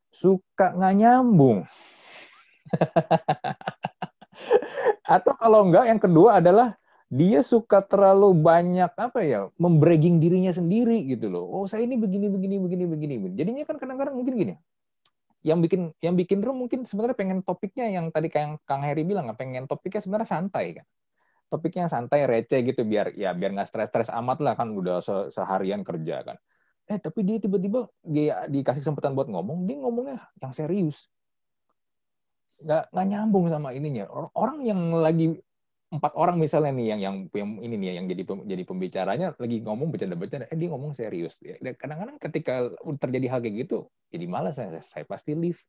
[0.08, 1.68] suka nggak nyambung.
[5.04, 6.80] Atau kalau enggak, yang kedua adalah
[7.12, 11.46] dia suka terlalu banyak apa ya membragging dirinya sendiri gitu loh.
[11.46, 13.16] Oh saya ini begini begini begini begini.
[13.36, 14.56] Jadinya kan kadang-kadang mungkin gini.
[15.44, 19.28] Yang bikin yang bikin room mungkin sebenarnya pengen topiknya yang tadi kayak Kang Heri bilang
[19.36, 20.88] pengen topiknya sebenarnya santai kan.
[21.54, 25.86] Topiknya santai receh gitu biar ya biar nggak stres-stres amat lah kan udah se seharian
[25.86, 26.38] kerja kan.
[26.90, 31.06] Eh tapi dia tiba-tiba dia dikasih kesempatan buat ngomong, dia ngomongnya yang serius.
[32.66, 34.10] Nggak nggak nyambung sama ininya.
[34.34, 35.38] Orang yang lagi
[35.94, 39.94] empat orang misalnya nih yang yang, yang ini nih yang jadi jadi pembicaranya lagi ngomong
[39.94, 41.38] bercanda-bercanda eh dia ngomong serius.
[41.78, 45.62] Kadang-kadang ketika terjadi hal kayak gitu jadi malas saya saya pasti leave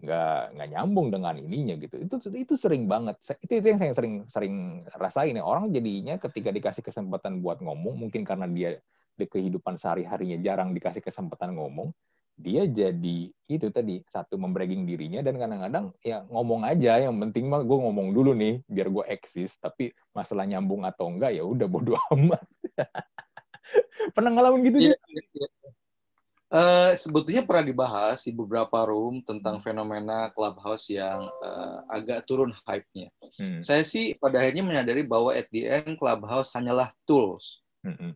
[0.00, 1.96] nggak nggak nyambung dengan ininya gitu.
[2.00, 3.20] Itu itu sering banget.
[3.42, 4.54] Itu itu yang saya sering sering
[4.98, 5.44] rasain ya.
[5.46, 8.80] Orang jadinya ketika dikasih kesempatan buat ngomong mungkin karena dia
[9.14, 11.94] di kehidupan sehari harinya jarang dikasih kesempatan ngomong
[12.34, 16.98] dia jadi itu tadi satu membragging dirinya dan kadang-kadang ya ngomong aja.
[16.98, 19.54] Yang penting mah gue ngomong dulu nih biar gue eksis.
[19.62, 22.42] Tapi masalah nyambung atau enggak ya udah bodo amat.
[24.12, 25.48] Pernah ngalamin gitu ya, ya.
[26.54, 33.10] Uh, sebetulnya pernah dibahas di beberapa room tentang fenomena clubhouse yang uh, agak turun hype-nya.
[33.34, 33.58] Hmm.
[33.58, 37.58] Saya sih pada akhirnya menyadari bahwa at the end clubhouse hanyalah tools.
[37.82, 38.14] Hmm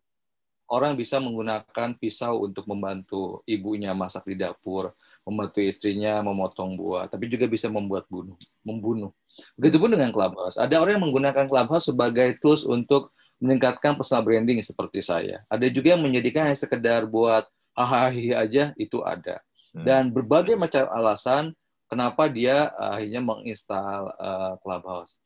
[0.69, 4.93] orang bisa menggunakan pisau untuk membantu ibunya masak di dapur,
[5.25, 9.11] membantu istrinya memotong buah, tapi juga bisa membuat bunuh, membunuh.
[9.57, 10.61] Begitupun dengan Clubhouse.
[10.61, 15.41] Ada orang yang menggunakan Clubhouse sebagai tools untuk meningkatkan personal branding seperti saya.
[15.49, 19.39] Ada juga yang menjadikan hanya sekedar buat hahaha aja, itu ada.
[19.71, 19.85] Hmm.
[19.87, 21.55] Dan berbagai macam alasan
[21.87, 25.23] kenapa dia uh, akhirnya menginstal uh, Clubhouse.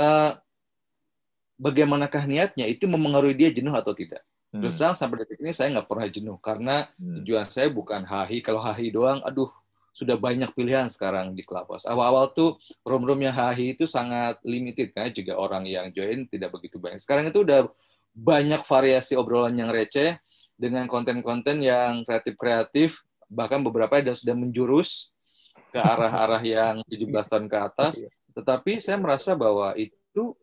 [0.00, 0.34] Uh,
[1.60, 2.64] bagaimanakah niatnya?
[2.64, 4.24] Itu memengaruhi dia jenuh atau tidak?
[4.50, 4.80] Terus hmm.
[4.82, 7.22] terang sampai detik ini saya nggak pernah jenuh karena hmm.
[7.22, 8.42] tujuan saya bukan hahi.
[8.42, 9.46] Kalau hahi doang, aduh
[9.94, 11.86] sudah banyak pilihan sekarang di Clubhouse.
[11.86, 16.82] Awal-awal tuh room-room yang hahi itu sangat limited karena juga orang yang join tidak begitu
[16.82, 16.98] banyak.
[16.98, 17.70] Sekarang itu udah
[18.10, 20.18] banyak variasi obrolan yang receh
[20.60, 23.00] dengan konten-konten yang kreatif-kreatif,
[23.32, 25.16] bahkan beberapa yang sudah menjurus
[25.72, 27.94] ke arah-arah yang 17 tahun ke atas.
[28.04, 28.10] Iya.
[28.36, 30.36] Tetapi saya merasa bahwa itu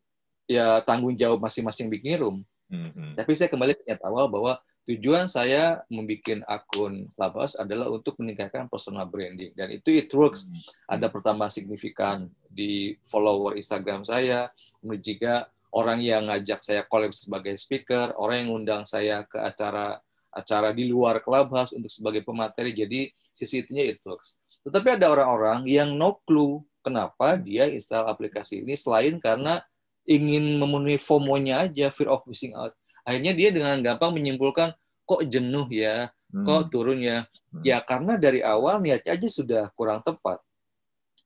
[0.49, 2.37] ya tanggung jawab masing-masing bikin room
[2.71, 4.55] hmm Tapi saya kembali ke niat awal bahwa
[4.87, 10.47] tujuan saya membuat akun Clubhouse adalah untuk meningkatkan personal branding dan itu it works.
[10.47, 10.95] Mm-hmm.
[10.95, 14.47] Ada pertambah signifikan di follower Instagram saya,
[14.79, 15.33] kemudian juga
[15.75, 19.99] orang yang ngajak saya collab sebagai speaker, orang yang ngundang saya ke acara
[20.37, 22.71] acara di luar Clubhouse untuk sebagai pemateri.
[22.77, 24.37] Jadi sisi itunya it works.
[24.61, 29.59] Tetapi ada orang-orang yang no clue kenapa dia install aplikasi ini selain karena
[30.07, 32.71] ingin memenuhi FOMO-nya aja, fear of missing out.
[33.03, 34.71] Akhirnya dia dengan gampang menyimpulkan
[35.07, 36.45] kok jenuh ya, hmm.
[36.47, 37.27] kok turun ya.
[37.51, 37.63] Hmm.
[37.63, 40.39] Ya karena dari awal niatnya aja sudah kurang tepat.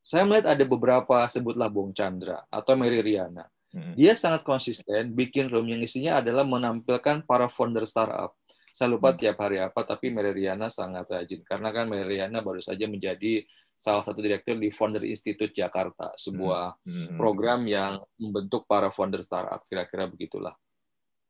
[0.02, 3.46] Saya melihat ada beberapa sebutlah Bong Chandra atau Mary Riana
[3.76, 3.94] hmm.
[3.96, 8.36] dia sangat konsisten bikin room yang isinya adalah menampilkan para founder startup.
[8.72, 9.20] Saya lupa hmm.
[9.20, 13.44] tiap hari apa, tapi Meleriana sangat rajin karena kan Meleriana baru saja menjadi
[13.76, 17.18] salah satu direktur di Founder Institute Jakarta, sebuah hmm.
[17.18, 20.54] program yang membentuk para founder startup, kira-kira begitulah.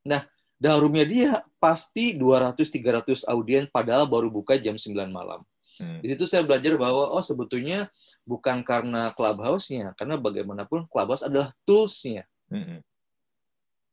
[0.03, 0.27] Nah,
[0.59, 1.31] darumnya dia
[1.63, 5.41] pasti 200-300 audien padahal baru buka jam 9 malam.
[5.79, 6.03] Hmm.
[6.03, 7.87] Di situ saya belajar bahwa oh sebetulnya
[8.27, 12.27] bukan karena clubhouse-nya, karena bagaimanapun clubhouse adalah tools-nya.
[12.51, 12.83] Hmm.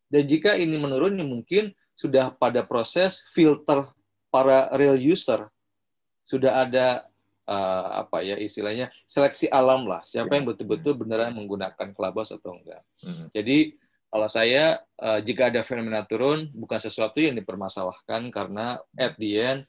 [0.08, 3.82] Dan jika ini menurun, ya mungkin sudah pada proses filter
[4.30, 5.50] para real user.
[6.22, 7.11] Sudah ada
[7.50, 10.54] uh, apa ya istilahnya seleksi alam lah, siapa yang ya.
[10.54, 12.87] betul-betul beneran menggunakan clubhouse atau enggak.
[13.02, 13.26] Hmm.
[13.34, 13.74] Jadi
[14.08, 19.61] kalau saya uh, jika ada fenomena turun bukan sesuatu yang dipermasalahkan karena at the end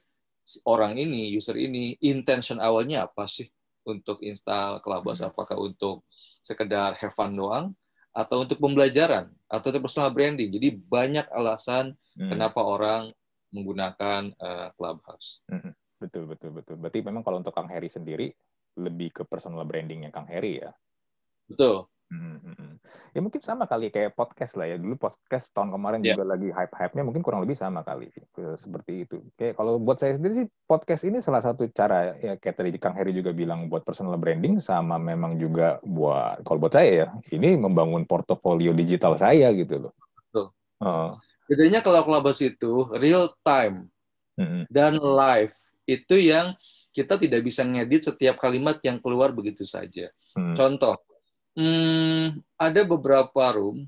[0.70, 3.50] orang ini user ini intention awalnya apa sih
[3.84, 5.32] untuk install Clubhouse hmm.
[5.34, 6.08] apakah untuk
[6.40, 7.76] sekedar have fun doang
[8.14, 12.30] atau untuk pembelajaran atau untuk personal branding jadi banyak alasan hmm.
[12.30, 13.14] kenapa orang
[13.54, 15.74] menggunakan uh, Clubhouse hmm.
[16.02, 18.28] betul betul betul berarti memang kalau untuk Kang Heri sendiri
[18.80, 20.72] lebih ke personal brandingnya Kang Heri ya
[21.50, 22.82] betul Hmm.
[23.14, 24.82] Ya mungkin sama kali kayak podcast lah ya.
[24.82, 26.18] Dulu podcast tahun kemarin yeah.
[26.18, 28.10] juga lagi hype-hype-nya mungkin kurang lebih sama kali
[28.58, 29.22] seperti itu.
[29.38, 32.98] Kayak kalau buat saya sendiri sih podcast ini salah satu cara ya kayak tadi Kang
[32.98, 37.58] Heri juga bilang buat personal branding sama memang juga buat kalau buat saya ya ini
[37.62, 39.94] membangun portofolio digital saya gitu loh.
[40.30, 40.46] Betul.
[40.82, 41.14] Uh.
[41.46, 43.90] Bedanya kalau Clubhouse itu real time
[44.38, 44.66] hmm.
[44.70, 45.54] dan live
[45.86, 46.54] itu yang
[46.90, 50.10] kita tidak bisa ngedit setiap kalimat yang keluar begitu saja.
[50.34, 50.58] Hmm.
[50.58, 50.98] Contoh
[51.60, 53.84] hmm, ada beberapa room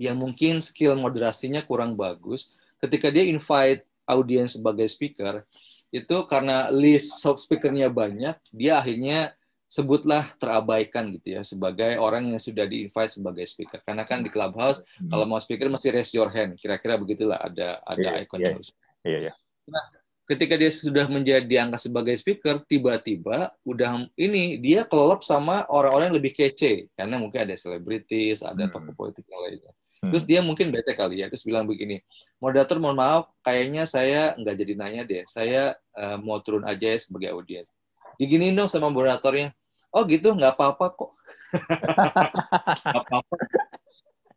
[0.00, 2.56] yang mungkin skill moderasinya kurang bagus.
[2.80, 5.44] Ketika dia invite audiens sebagai speaker,
[5.92, 9.36] itu karena list sub speakernya banyak, dia akhirnya
[9.68, 13.84] sebutlah terabaikan gitu ya sebagai orang yang sudah di invite sebagai speaker.
[13.84, 15.12] Karena kan di clubhouse hmm.
[15.12, 18.56] kalau mau speaker mesti raise your hand, kira-kira begitulah ada ada yeah, icon yeah.
[19.04, 19.34] Iya, iya.
[19.68, 19.84] Nah,
[20.28, 26.18] ketika dia sudah menjadi angka sebagai speaker, tiba-tiba udah ini dia kelop sama orang-orang yang
[26.20, 28.72] lebih kece karena mungkin ada selebritis, ada hmm.
[28.72, 29.72] tokoh politik yang lainnya.
[29.98, 30.12] Hmm.
[30.12, 32.04] Terus dia mungkin bete kali ya, terus bilang begini,
[32.38, 36.98] moderator mohon maaf, kayaknya saya nggak jadi nanya deh, saya uh, mau turun aja ya
[37.00, 37.72] sebagai audiens.
[38.20, 39.50] Digini dong sama moderatornya,
[39.90, 41.10] oh gitu nggak apa-apa kok.
[42.88, 43.34] Nggak apa-apa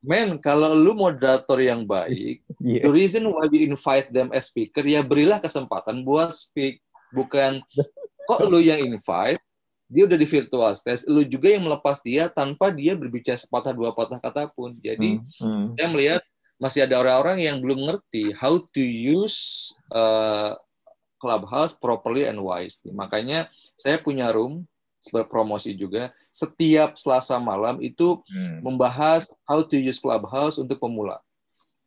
[0.02, 2.82] men kalau lu moderator yang baik yeah.
[2.84, 6.82] the reason why you invite them as speaker ya berilah kesempatan buat speak
[7.14, 7.62] bukan
[8.26, 9.40] kok lu yang invite
[9.92, 13.92] dia udah di virtual stage lu juga yang melepas dia tanpa dia berbicara sepatah dua
[13.92, 15.38] patah kata pun jadi hmm.
[15.38, 15.66] Hmm.
[15.78, 16.22] saya melihat
[16.62, 20.56] masih ada orang-orang yang belum ngerti how to use uh,
[21.22, 24.66] clubhouse properly and wisely makanya saya punya room
[25.10, 28.62] berpromosi juga setiap Selasa malam itu hmm.
[28.62, 31.18] membahas how to use Clubhouse untuk pemula.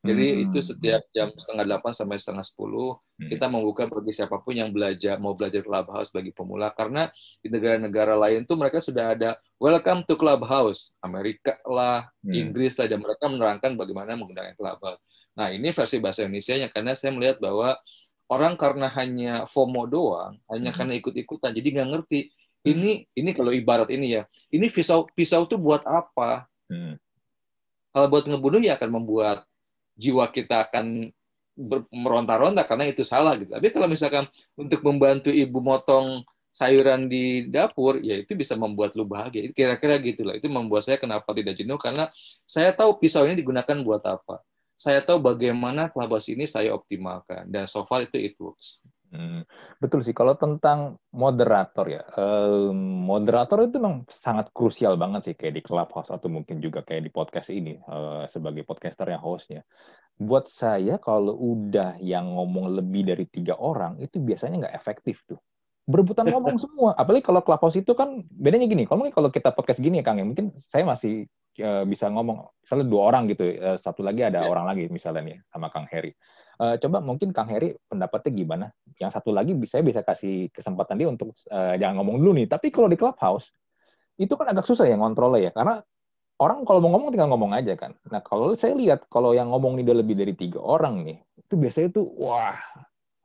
[0.05, 0.43] Jadi hmm.
[0.51, 3.31] itu setiap jam setengah delapan sampai setengah sepuluh hmm.
[3.33, 7.09] kita membuka bagi siapa pun yang belajar mau belajar Clubhouse bagi pemula karena
[7.41, 12.37] di negara-negara lain tuh mereka sudah ada Welcome to Clubhouse Amerika lah hmm.
[12.37, 15.01] Inggris lah dan mereka menerangkan bagaimana menggunakan Clubhouse.
[15.41, 17.73] Nah ini versi bahasa Indonesia nya karena saya melihat bahwa
[18.29, 20.77] orang karena hanya FOMO doang, hanya hmm.
[20.77, 22.21] karena ikut-ikutan, jadi nggak ngerti
[22.65, 24.23] ini ini kalau ibarat ini ya.
[24.49, 26.49] Ini pisau pisau tuh buat apa?
[26.65, 26.97] Hmm.
[27.95, 29.47] kalau buat ngebunuh ya akan membuat
[29.95, 31.13] jiwa kita akan
[31.95, 33.55] meronta-ronta karena itu salah gitu.
[33.55, 34.27] Tapi kalau misalkan
[34.59, 39.47] untuk membantu ibu motong sayuran di dapur ya itu bisa membuat lu bahagia.
[39.55, 41.79] Kira-kira gitulah itu membuat saya kenapa tidak jenuh.
[41.79, 42.11] Karena
[42.49, 44.43] saya tahu pisau ini digunakan buat apa.
[44.75, 47.47] Saya tahu bagaimana kelabas ini saya optimalkan.
[47.47, 48.83] Dan so far itu it works
[49.15, 49.47] Hmm,
[49.79, 50.11] betul sih.
[50.11, 56.11] Kalau tentang moderator ya, eh, moderator itu memang sangat krusial banget sih kayak di Clubhouse
[56.11, 59.63] atau mungkin juga kayak di podcast ini eh, sebagai podcaster yang hostnya.
[60.19, 65.39] Buat saya kalau udah yang ngomong lebih dari tiga orang itu biasanya nggak efektif tuh.
[65.87, 66.99] Berebutan ngomong semua.
[66.99, 68.83] Apalagi kalau Clubhouse itu kan bedanya gini.
[68.83, 71.31] Kalau mungkin kalau kita podcast gini ya Kang ya, mungkin saya masih
[71.63, 74.51] eh, bisa ngomong misalnya dua orang gitu, eh, satu lagi ada yeah.
[74.51, 76.11] orang lagi misalnya nih sama Kang Heri
[76.55, 78.67] Uh, coba mungkin Kang Heri pendapatnya gimana?
[78.99, 82.47] Yang satu lagi bisa bisa kasih kesempatan dia untuk uh, jangan ngomong dulu nih.
[82.47, 83.51] Tapi kalau di clubhouse
[84.15, 85.83] itu kan agak susah ya ngontrolnya ya, karena
[86.39, 87.99] orang kalau mau ngomong tinggal ngomong aja kan.
[88.07, 91.55] Nah kalau saya lihat kalau yang ngomong ini udah lebih dari tiga orang nih, itu
[91.59, 92.55] biasanya tuh wah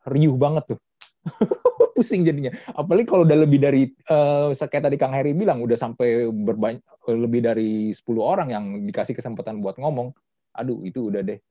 [0.10, 0.80] riuh banget tuh.
[2.00, 2.56] pusing jadinya.
[2.72, 6.80] Apalagi kalau udah lebih dari uh, kayak tadi Kang Heri bilang udah sampai berbanyak
[7.12, 10.16] lebih dari 10 orang yang dikasih kesempatan buat ngomong.
[10.56, 11.44] Aduh, itu udah deh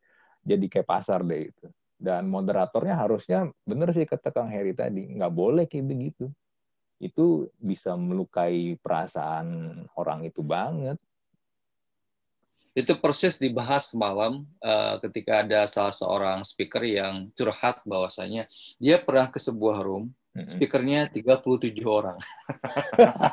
[0.48, 1.66] jadi kayak pasar deh itu.
[1.98, 6.32] Dan moderatornya harusnya bener sih kata Kang Heri tadi, nggak boleh kayak begitu.
[6.96, 10.96] Itu bisa melukai perasaan orang itu banget.
[12.76, 18.46] itu persis dibahas semalam uh, ketika ada salah seorang speaker yang curhat bahwasanya
[18.78, 20.14] dia pernah ke sebuah room,
[20.46, 22.14] speakernya 37 orang.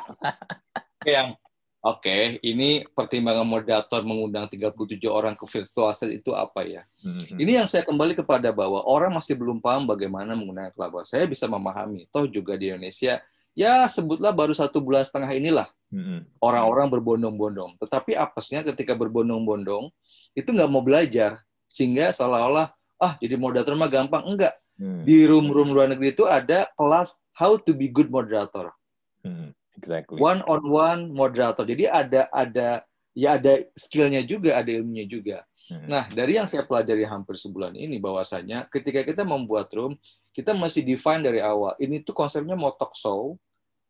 [1.06, 1.38] yang
[1.86, 6.82] oke, okay, ini pertimbangan moderator mengundang 37 orang ke virtual set itu apa ya?
[7.06, 7.38] Mm-hmm.
[7.38, 11.14] Ini yang saya kembali kepada bahwa orang masih belum paham bagaimana menggunakan clubhouse.
[11.14, 13.22] Saya bisa memahami, toh juga di Indonesia
[13.56, 16.42] ya sebutlah baru satu bulan setengah inilah hmm.
[16.44, 17.80] orang-orang berbondong-bondong.
[17.80, 19.88] Tetapi apesnya ketika berbondong-bondong
[20.36, 22.68] itu nggak mau belajar sehingga seolah-olah
[23.00, 24.52] ah jadi moderator mah gampang enggak.
[24.76, 25.08] Hmm.
[25.08, 28.76] Di room-room luar negeri itu ada kelas how to be good moderator.
[29.24, 29.56] Hmm.
[29.76, 30.18] Exactly.
[30.18, 31.64] One on one moderator.
[31.68, 32.82] Jadi ada ada
[33.16, 35.44] ya ada skillnya juga, ada ilmunya juga.
[35.66, 35.90] Hmm.
[35.90, 39.98] Nah, dari yang saya pelajari hampir sebulan ini bahwasanya ketika kita membuat room,
[40.30, 41.74] kita masih define dari awal.
[41.80, 43.34] Ini tuh konsepnya mau talk show,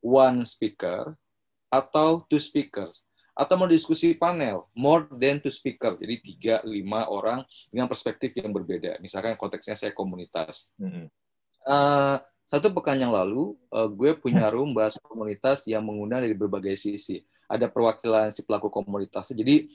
[0.00, 1.18] one speaker
[1.66, 3.02] atau two speakers
[3.36, 8.48] atau mau diskusi panel more than two speaker jadi tiga lima orang dengan perspektif yang
[8.48, 10.72] berbeda misalkan konteksnya saya komunitas
[11.68, 16.78] uh, satu pekan yang lalu uh, gue punya room bahas komunitas yang mengundang dari berbagai
[16.78, 17.26] sisi.
[17.50, 19.66] Ada perwakilan si pelaku komunitas jadi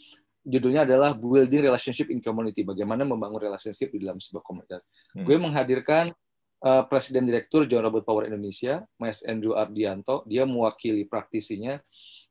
[0.42, 4.88] judulnya adalah building relationship in community bagaimana membangun relationship di dalam sebuah komunitas.
[4.88, 5.26] Mm-hmm.
[5.28, 6.06] gue menghadirkan
[6.62, 11.82] uh, Presiden Direktur John Robert Power Indonesia, Mas Andrew Ardianto, dia mewakili praktisinya.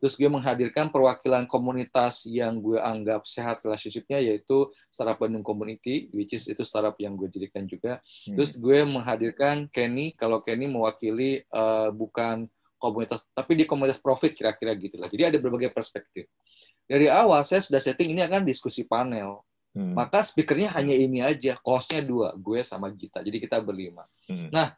[0.00, 6.32] Terus gue menghadirkan perwakilan komunitas yang gue anggap sehat relationship-nya, yaitu Startup Bandung Community, which
[6.32, 8.00] is itu startup yang gue jadikan juga.
[8.24, 8.40] Hmm.
[8.40, 12.48] Terus gue menghadirkan Kenny, kalau Kenny mewakili uh, bukan
[12.80, 15.12] komunitas, tapi di komunitas profit kira-kira gitu lah.
[15.12, 16.24] Jadi ada berbagai perspektif.
[16.88, 19.94] Dari awal saya sudah setting ini akan diskusi panel Hmm.
[19.94, 23.22] Maka speakernya hanya ini aja, costnya dua, gue sama Gita.
[23.22, 24.02] Jadi kita berlima.
[24.26, 24.50] Hmm.
[24.50, 24.74] Nah,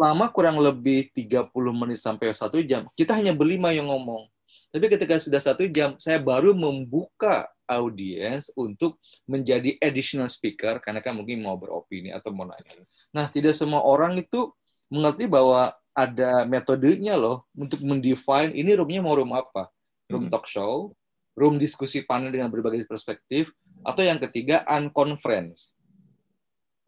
[0.00, 4.28] lama kurang lebih 30 menit sampai satu jam, kita hanya berlima yang ngomong.
[4.72, 8.98] Tapi ketika sudah satu jam, saya baru membuka audiens untuk
[9.28, 12.82] menjadi additional speaker, karena kan mungkin mau beropini atau mau nanya.
[13.14, 14.50] Nah, tidak semua orang itu
[14.90, 19.68] mengerti bahwa ada metodenya loh untuk mendefine ini roomnya mau room apa.
[20.10, 20.32] Room hmm.
[20.32, 20.90] talk show,
[21.38, 23.54] room diskusi panel dengan berbagai perspektif,
[23.86, 25.72] atau yang ketiga, unconference.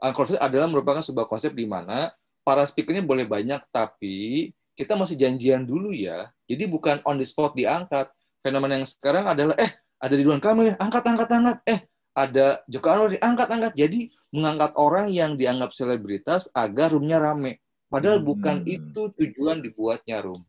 [0.03, 2.11] Unconference adalah merupakan sebuah konsep di mana
[2.43, 6.29] para speakernya boleh banyak, tapi kita masih janjian dulu ya.
[6.49, 8.11] Jadi bukan on the spot diangkat.
[8.43, 9.71] Fenomena yang sekarang adalah, eh,
[10.03, 11.59] ada di Ridwan Kamil ya, angkat, angkat, angkat.
[11.63, 11.81] Eh,
[12.13, 13.73] ada Joko Anwar, angkat, angkat.
[13.79, 17.63] Jadi mengangkat orang yang dianggap selebritas agar roomnya rame.
[17.89, 18.29] Padahal hmm.
[18.29, 20.41] bukan itu tujuan dibuatnya room.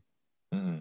[0.52, 0.80] Hmm.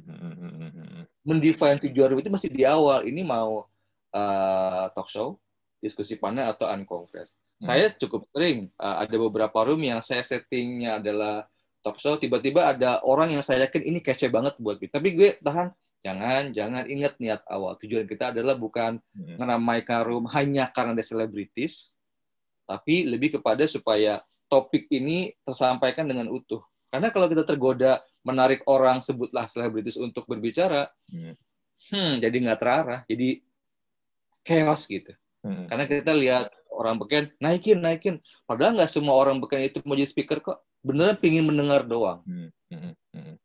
[1.27, 3.07] Mendefine tujuan room itu masih di awal.
[3.07, 3.67] Ini mau
[4.15, 5.39] uh, talk show,
[5.83, 7.35] diskusi panel atau unconference.
[7.59, 7.75] Hmm.
[7.75, 11.51] Saya cukup sering uh, ada beberapa room yang saya settingnya adalah
[11.83, 14.87] talk show, tiba-tiba ada orang yang saya yakin ini kece banget buat gue.
[14.87, 17.75] Tapi gue tahan, jangan, jangan ingat niat awal.
[17.83, 19.37] Tujuan kita adalah bukan hmm.
[19.43, 21.99] menamaikan room hanya karena ada selebritis,
[22.65, 26.63] tapi lebih kepada supaya topik ini tersampaikan dengan utuh.
[26.87, 31.35] Karena kalau kita tergoda menarik orang sebutlah selebritis untuk berbicara, hmm,
[31.91, 33.43] hmm jadi nggak terarah, jadi
[34.47, 35.11] chaos gitu.
[35.43, 35.67] Hmm.
[35.67, 40.09] Karena kita lihat orang beken naikin naikin, padahal nggak semua orang beken itu mau jadi
[40.09, 40.59] speaker kok.
[40.83, 42.23] Beneran pingin mendengar doang.
[42.27, 42.51] Hmm.
[42.71, 42.95] Hmm.
[43.15, 43.37] Hmm.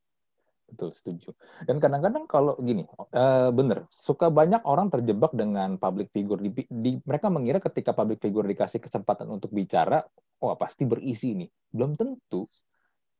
[0.67, 1.31] Betul, setuju.
[1.63, 2.83] Dan kadang-kadang kalau gini,
[3.15, 6.43] uh, bener, suka banyak orang terjebak dengan public figure.
[6.43, 10.03] Di, di, mereka mengira ketika public figure dikasih kesempatan untuk bicara,
[10.43, 11.49] wah pasti berisi nih.
[11.71, 12.43] Belum tentu.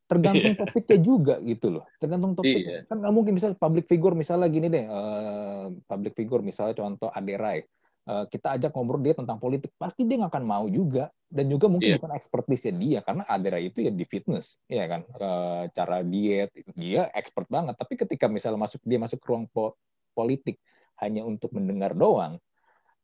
[0.07, 0.59] Tergantung yeah.
[0.59, 1.85] topiknya juga gitu loh.
[2.03, 2.63] Tergantung topik.
[2.63, 2.83] Yeah.
[2.87, 7.63] Kan nggak mungkin bisa public figure misalnya gini deh, uh, public figure misalnya contoh Aderai
[8.07, 11.11] kita ajak ngobrol dia tentang politik, pasti dia nggak akan mau juga.
[11.27, 11.99] Dan juga mungkin yeah.
[11.99, 17.11] bukan ekspertisnya dia, karena Adera itu ya di fitness, ya kan, uh, cara diet, dia
[17.11, 17.75] expert banget.
[17.75, 19.75] Tapi ketika misalnya masuk dia masuk ke ruang po
[20.15, 20.55] politik
[21.03, 22.39] hanya untuk mendengar doang,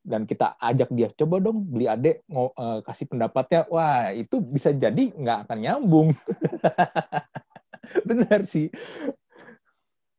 [0.04, 4.72] dan kita ajak dia coba dong beli adek mau uh, kasih pendapatnya, wah itu bisa
[4.76, 6.10] jadi nggak akan nyambung.
[8.08, 8.72] Benar sih.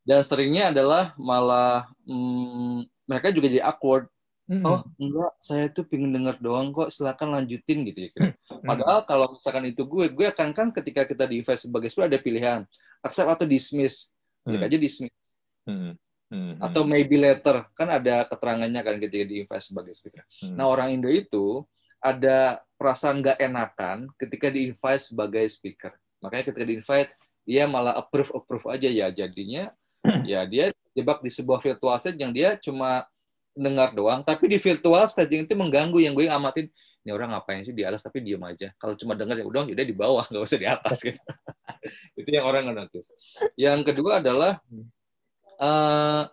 [0.04, 4.08] Dan seringnya adalah malah hmm, mereka juga jadi awkward
[4.44, 4.68] Mm-hmm.
[4.68, 6.92] Oh enggak, saya tuh pengen denger doang kok.
[6.92, 8.10] Silakan lanjutin gitu ya.
[8.12, 8.68] Mm-hmm.
[8.68, 12.20] Padahal kalau misalkan itu gue, gue akan kan ketika kita di invest sebagai sebuah ada
[12.20, 12.60] pilihan
[13.00, 14.12] accept atau dismiss.
[14.44, 14.68] Klik mm-hmm.
[14.68, 15.16] aja dismiss.
[15.64, 16.60] Mm-hmm.
[16.60, 20.24] Atau maybe later kan ada keterangannya kan ketika di invest sebagai speaker.
[20.28, 20.56] Mm-hmm.
[20.60, 21.64] Nah orang Indo itu
[22.04, 25.96] ada perasaan nggak enakan ketika di invite sebagai speaker.
[26.20, 27.10] Makanya ketika di invite
[27.48, 29.72] dia malah approve approve aja ya jadinya
[30.28, 33.08] ya dia jebak di sebuah virtual stage yang dia cuma
[33.54, 36.66] dengar doang, tapi di virtual staging itu mengganggu yang gue amatin
[37.04, 38.72] ini orang ngapain sih di atas tapi diem aja.
[38.80, 41.20] Kalau cuma denger ya udah udah di bawah, nggak usah di atas gitu.
[42.20, 43.12] itu yang orang notice.
[43.60, 44.56] Yang kedua adalah
[45.60, 46.24] uh,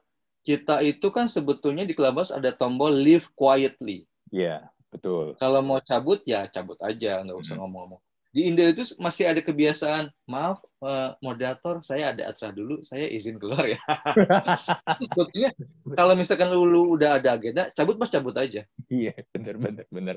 [0.41, 4.07] kita itu kan sebetulnya di Clubhouse ada tombol leave quietly.
[4.31, 5.35] Iya, betul.
[5.35, 7.99] Kalau mau cabut ya cabut aja, nggak usah ngomong-ngomong.
[8.31, 13.35] Di Indo itu masih ada kebiasaan, maaf eh, moderator, saya ada acara dulu, saya izin
[13.35, 13.79] keluar ya.
[15.03, 15.51] sebetulnya
[15.99, 18.63] kalau misalkan lu, lu udah ada agenda, cabut mas cabut aja.
[18.87, 20.15] Iya, bener bener bener.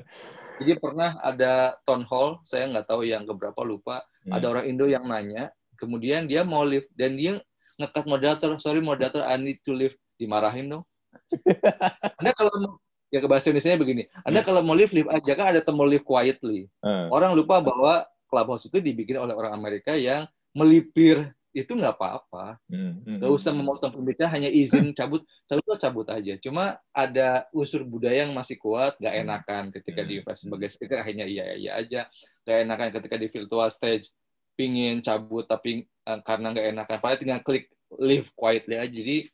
[0.63, 4.41] Jadi pernah ada town hall, saya nggak tahu yang keberapa lupa, Hmm.
[4.41, 7.37] ada orang Indo yang nanya, kemudian dia mau live dan dia
[7.77, 10.83] ngekat moderator, sorry moderator, I need to leave, dimarahin dong.
[12.19, 12.81] Anda kalau
[13.15, 16.03] ya ke bahasa Indonesia begini, Anda kalau mau live live aja kan ada tombol live
[16.03, 16.67] quietly.
[16.83, 22.59] Eh, Orang lupa bahwa Clubhouse itu dibikin oleh orang Amerika yang melipir itu nggak apa-apa.
[22.67, 23.59] hmm, hmm, Nggak usah hmm.
[23.63, 26.35] memotong pembicaraan, hanya izin cabut, cabut tuh cabut aja.
[26.43, 29.23] Cuma ada unsur budaya yang masih kuat, nggak Hmm.
[29.23, 30.09] enakan ketika Hmm.
[30.11, 32.11] di invest sebagai speaker, akhirnya iya iya aja.
[32.43, 34.11] Nggak enakan ketika di virtual stage,
[34.59, 37.71] pingin cabut tapi eh, karena nggak enakan, paling tinggal klik
[38.03, 38.91] leave quietly aja.
[38.91, 39.31] Jadi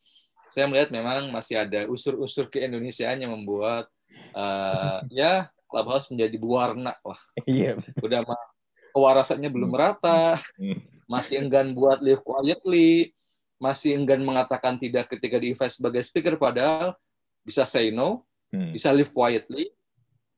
[0.52, 3.88] saya melihat memang masih ada unsur-unsur keindonesiaan yang membuat
[4.36, 7.22] eh, ya Clubhouse menjadi berwarna lah.
[7.48, 7.80] Iya.
[8.04, 8.42] Udah mah
[8.92, 10.76] kewarasannya belum merata, Hmm.
[11.08, 13.16] masih enggan buat live quietly,
[13.56, 16.92] masih enggan mengatakan tidak ketika di invite sebagai speaker, padahal
[17.48, 18.76] bisa say no, Hmm.
[18.76, 19.72] bisa live quietly,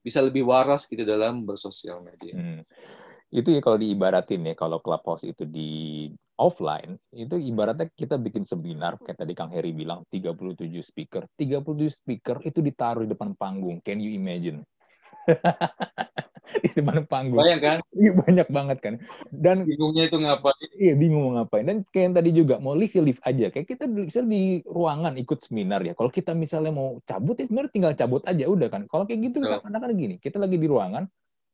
[0.06, 2.38] bisa lebih waras gitu dalam bersosial media.
[2.38, 2.62] Hmm.
[3.34, 8.98] Itu ya kalau diibaratin ya, kalau clubhouse itu di offline, itu ibaratnya kita bikin seminar,
[9.02, 11.30] kayak tadi Kang Heri bilang, 37 speaker.
[11.38, 13.80] 37 speaker itu ditaruh di depan panggung.
[13.86, 14.66] Can you imagine?
[16.64, 17.40] di depan panggung.
[17.40, 18.94] Bayang kan, Iya, banyak banget kan.
[19.32, 20.70] Dan bingungnya itu ngapain?
[20.76, 21.66] Iya bingung mau ngapain.
[21.66, 23.46] Dan kayak yang tadi juga mau live ya live aja.
[23.50, 25.94] Kayak kita bisa di ruangan ikut seminar ya.
[25.96, 28.82] Kalau kita misalnya mau cabut ya sebenarnya tinggal cabut aja udah kan.
[28.92, 29.52] Kalau kayak gitu Betul.
[29.56, 30.16] seakan-akan gini.
[30.20, 31.08] Kita lagi di ruangan,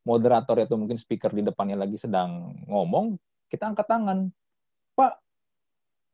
[0.07, 3.19] moderator atau mungkin speaker di depannya lagi sedang ngomong,
[3.51, 4.33] kita angkat tangan.
[4.99, 5.13] Pak,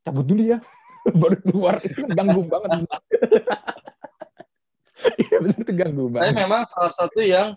[0.03, 0.61] cabut dulu ya.
[1.21, 2.69] Baru keluar itu kan ganggu banget.
[5.15, 6.33] Iya benar itu ganggu banget.
[6.33, 7.53] memang salah satu yang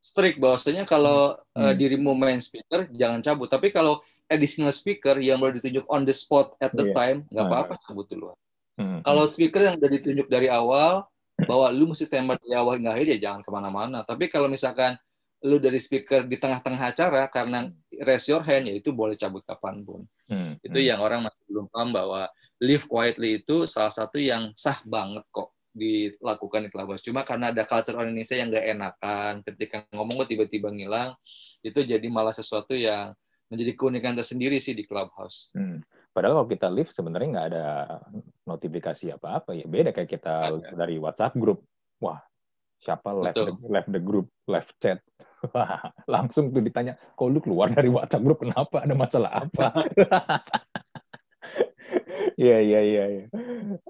[0.00, 1.76] strict bahwasanya kalau eh, Hmm.
[1.76, 3.48] dirimu main speaker jangan cabut.
[3.48, 6.94] Tapi kalau additional speaker yang baru ditunjuk on the spot at the Iya.
[6.94, 7.48] time nggak Ah.
[7.48, 8.36] apa-apa cabut duluan.
[8.76, 9.00] Hmm.
[9.00, 11.04] Kalau speaker yang udah ditunjuk dari awal
[11.40, 13.98] bahwa lu mesti standby dari awal hingga akhir ya jangan ke mana-mana.
[14.04, 14.96] Tapi kalau misalkan
[15.40, 17.64] lu dari speaker di tengah-tengah acara karena
[18.04, 20.04] raise your hand ya itu boleh cabut kapan pun.
[20.28, 20.60] Hmm.
[20.60, 22.28] Itu yang orang masih belum paham bahwa
[22.60, 27.00] live quietly itu salah satu yang sah banget kok dilakukan di Clubhouse.
[27.00, 31.16] Cuma karena ada culture orang Indonesia yang nggak enakan ketika ngomong kok tiba-tiba ngilang,
[31.64, 33.16] itu jadi malah sesuatu yang
[33.50, 35.50] menjadi keunikan tersendiri sih di Clubhouse.
[35.56, 35.82] Hmm.
[36.10, 37.66] Padahal kalau kita live sebenarnya nggak ada
[38.46, 39.66] notifikasi apa-apa ya.
[39.66, 40.74] Beda kayak kita Ada.
[40.74, 41.62] dari WhatsApp grup.
[42.02, 42.18] Wah,
[42.82, 44.98] siapa left the, left the group, left chat.
[45.56, 48.84] Wah, langsung tuh ditanya, kok lu keluar dari WhatsApp grup kenapa?
[48.84, 49.66] Ada masalah apa?
[52.40, 53.04] Iya, iya, iya.
[53.10, 53.24] iya.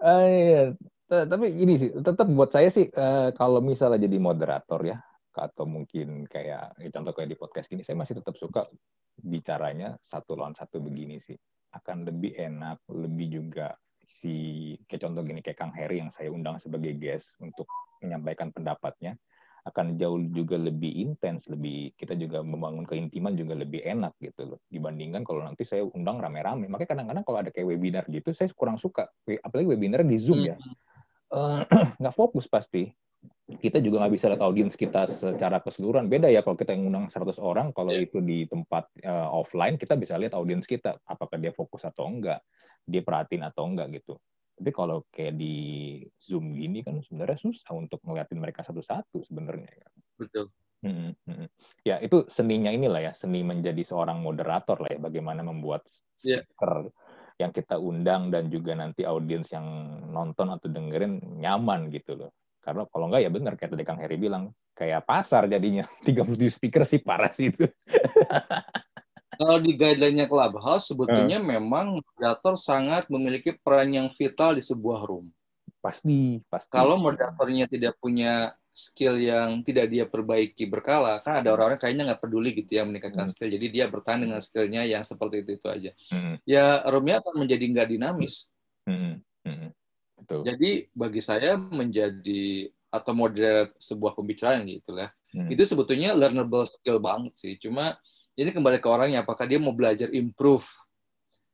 [0.02, 0.62] Ah, iya.
[1.06, 4.98] Tapi ini sih, tetap buat saya sih, eh, kalau misalnya jadi moderator ya,
[5.30, 8.66] atau mungkin kayak ya contoh kayak di podcast gini, saya masih tetap suka
[9.22, 11.38] bicaranya satu lawan satu begini sih.
[11.70, 13.70] Akan lebih enak, lebih juga
[14.02, 17.70] si kayak contoh gini kayak Kang Heri yang saya undang sebagai guest untuk
[18.02, 19.14] menyampaikan pendapatnya
[19.66, 24.60] akan jauh juga lebih intens, lebih kita juga membangun keintiman juga lebih enak gitu loh
[24.72, 26.66] dibandingkan kalau nanti saya undang rame-rame.
[26.68, 29.08] Makanya kadang-kadang kalau ada kayak webinar gitu, saya kurang suka,
[29.44, 30.56] apalagi webinar di Zoom ya
[31.30, 31.60] eh,
[32.00, 32.90] nggak fokus pasti.
[33.50, 36.06] Kita juga nggak bisa lihat audiens kita secara keseluruhan.
[36.06, 38.06] Beda ya kalau kita yang undang 100 orang, kalau Iya.
[38.06, 40.96] itu di tempat eh, offline, kita bisa lihat audiens kita.
[41.04, 42.40] Apakah dia fokus atau enggak,
[42.86, 44.16] dia perhatiin atau enggak gitu.
[44.60, 45.56] Tapi kalau kayak di
[46.20, 49.72] Zoom gini kan sebenarnya susah untuk ngeliatin mereka satu-satu sebenarnya.
[50.20, 50.52] Betul.
[50.84, 51.48] Mm, mm, mm.
[51.88, 55.88] Ya itu seninya inilah ya, seni menjadi seorang moderator lah ya, bagaimana membuat
[56.20, 56.44] Iya.
[56.44, 56.92] speaker
[57.40, 59.64] yang kita undang dan juga nanti audiens yang
[60.12, 62.36] nonton atau dengerin nyaman gitu loh.
[62.60, 66.84] Karena kalau enggak ya benar kayak tadi Kang Heri bilang, kayak pasar jadinya 37 speaker
[66.84, 67.64] sih parah sih itu.
[69.40, 75.32] Kalau di guideline-nya Clubhouse, sebetulnya memang moderator sangat memiliki peran yang vital di sebuah room.
[75.80, 76.68] Pasti, pasti.
[76.68, 82.20] Kalau moderatornya tidak punya skill yang tidak dia perbaiki berkala, kan ada orang-orang kayaknya nggak
[82.20, 83.32] peduli gitu ya meningkatkan Hmm.
[83.32, 85.90] skill, jadi dia bertahan dengan skillnya yang seperti itu itu aja.
[86.12, 88.52] Mm, Ya roomnya akan menjadi nggak dinamis.
[88.84, 89.68] mm, mm.
[90.20, 90.40] Betul.
[90.44, 95.48] Jadi bagi saya menjadi atau moderate sebuah pembicaraan gitu ya, Mm.
[95.48, 97.56] itu sebetulnya learnable skill banget sih.
[97.56, 97.96] Cuma
[98.40, 100.64] ini kembali ke orangnya, apakah dia mau belajar improve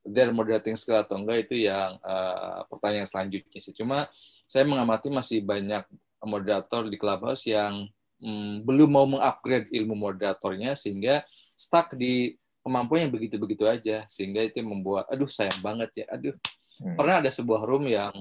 [0.07, 3.75] their moderating skill atau enggak itu yang eh, pertanyaan selanjutnya sih.
[3.75, 4.07] Cuma
[4.47, 5.83] saya mengamati masih banyak
[6.23, 7.83] moderator di Clubhouse yang
[8.23, 14.63] mm, belum mau mengupgrade ilmu moderatornya sehingga stuck di kemampuan yang begitu-begitu aja sehingga itu
[14.63, 16.35] membuat aduh sayang banget ya aduh
[16.77, 16.93] Mm.
[16.93, 18.13] pernah ada sebuah room yang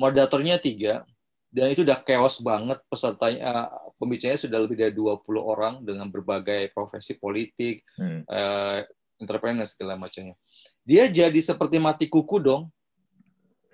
[0.00, 1.04] moderatornya tiga,
[1.50, 3.68] dan itu udah chaos banget pesertanya
[3.98, 8.24] pembicaranya sudah lebih dari 20 orang dengan berbagai profesi politik, hmm.
[8.30, 8.80] uh,
[9.18, 10.38] entrepreneur segala macamnya.
[10.86, 12.70] Dia jadi seperti mati kuku dong.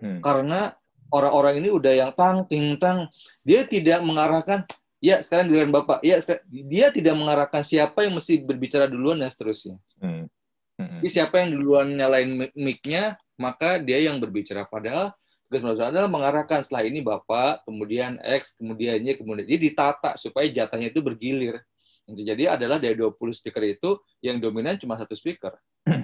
[0.00, 0.18] Hmm.
[0.24, 0.72] Karena
[1.12, 3.06] orang-orang ini udah yang tang ting tang,
[3.44, 4.64] dia tidak mengarahkan
[4.98, 6.00] ya sekarang giliran Bapak.
[6.00, 6.18] Ya
[6.48, 9.76] dia tidak mengarahkan siapa yang mesti berbicara duluan dan seterusnya.
[10.00, 10.26] Hmm.
[10.74, 10.98] Hmm.
[11.04, 15.14] Jadi siapa yang duluan nyalain mic-nya, maka dia yang berbicara padahal
[15.54, 19.46] tugas moderator adalah mengarahkan setelah ini Bapak, kemudian X, kemudiannya, kemudian.
[19.46, 21.62] Jadi ditata supaya jatahnya itu bergilir.
[22.10, 25.54] Jadi adalah dari 20 speaker itu yang dominan cuma satu speaker.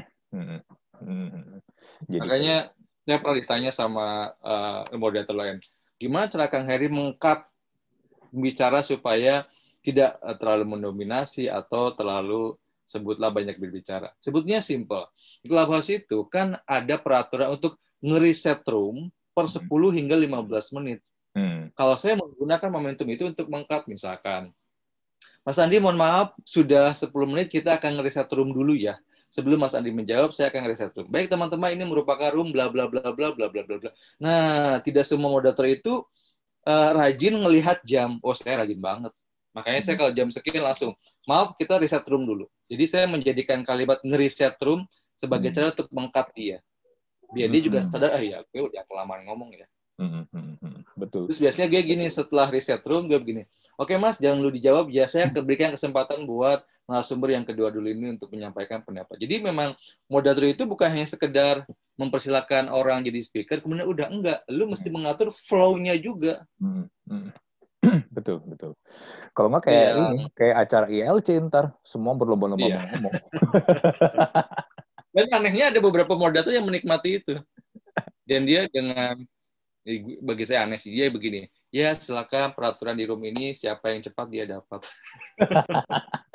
[2.07, 2.70] Jadi, Makanya
[3.03, 5.59] saya pernah ditanya sama uh, moderator lain,
[5.98, 7.42] gimana cara Kang Heri mengkat
[8.30, 9.51] bicara supaya
[9.82, 12.55] tidak uh, terlalu mendominasi atau terlalu
[12.86, 14.14] sebutlah banyak berbicara.
[14.22, 15.11] Sebutnya simple.
[15.42, 19.11] Di Clubhouse itu kan ada peraturan untuk ngeriset room
[19.41, 19.64] per hmm.
[19.64, 21.01] 10 hingga 15 menit.
[21.32, 21.72] Hmm.
[21.72, 24.53] Kalau saya menggunakan momentum itu untuk mengkap misalkan.
[25.41, 29.01] Mas Andi, mohon maaf, sudah 10 menit kita akan ngereset room dulu ya.
[29.32, 31.09] Sebelum Mas Andi menjawab, saya akan ngereset room.
[31.09, 33.76] Baik teman-teman, ini merupakan room bla bla bla bla bla bla bla.
[33.80, 33.91] bla.
[34.20, 36.05] Nah, tidak semua moderator itu
[36.68, 38.20] uh, rajin melihat jam.
[38.20, 39.14] Oh, saya rajin banget.
[39.57, 40.03] Makanya saya hmm.
[40.05, 40.93] kalau jam sekian langsung,
[41.24, 42.45] maaf kita reset room dulu.
[42.70, 44.84] Jadi saya menjadikan kalimat ngereset room
[45.16, 45.57] sebagai hmm.
[45.57, 46.59] cara untuk mengkat dia
[47.31, 47.95] biar dia juga mm-hmm.
[47.95, 49.66] sadar ah ya gue udah kelamaan ngomong ya.
[50.01, 50.97] Mm-hmm.
[50.97, 51.28] betul.
[51.28, 53.45] Terus biasanya gue gini setelah reset room gue begini
[53.81, 58.12] oke mas jangan lu dijawab ya saya berikan kesempatan buat narasumber yang kedua dulu ini
[58.12, 59.16] untuk menyampaikan pendapat.
[59.16, 59.72] Jadi memang
[60.05, 61.64] moderator itu bukan hanya sekedar
[61.97, 66.45] mempersilahkan orang jadi speaker kemudian udah enggak lu mesti mengatur flow-nya juga.
[68.12, 68.76] Betul betul.
[69.33, 70.12] Kalau nggak kayak yeah.
[70.12, 72.85] ini kayak acara ILC ntar semua berlomba-lomba yeah.
[72.93, 73.12] ngomong
[75.11, 77.35] Dan anehnya ada beberapa moderator yang menikmati itu.
[78.23, 79.19] Dan dia dengan
[80.23, 81.51] bagi saya aneh sih dia begini.
[81.71, 84.87] Ya silakan peraturan di room ini siapa yang cepat dia dapat.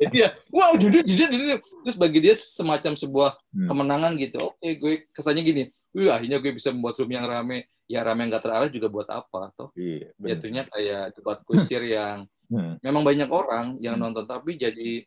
[0.00, 1.60] Jadi ya, wow, jujur, jujur, jujur.
[1.60, 3.68] Terus bagi dia semacam sebuah hmm.
[3.68, 4.38] kemenangan gitu.
[4.48, 5.62] Oke, gue kesannya gini.
[5.92, 7.68] Wih, akhirnya gue bisa membuat room yang rame.
[7.84, 9.52] Ya rame yang gak terarah juga buat apa?
[9.52, 12.80] Toh iya, jatuhnya kayak debat kusir yang hmm.
[12.80, 14.04] memang banyak orang yang hmm.
[14.08, 15.04] nonton tapi jadi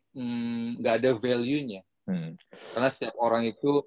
[0.78, 1.80] nggak hmm, ada value-nya.
[2.04, 2.36] Hmm.
[2.76, 3.80] Karena setiap orang itu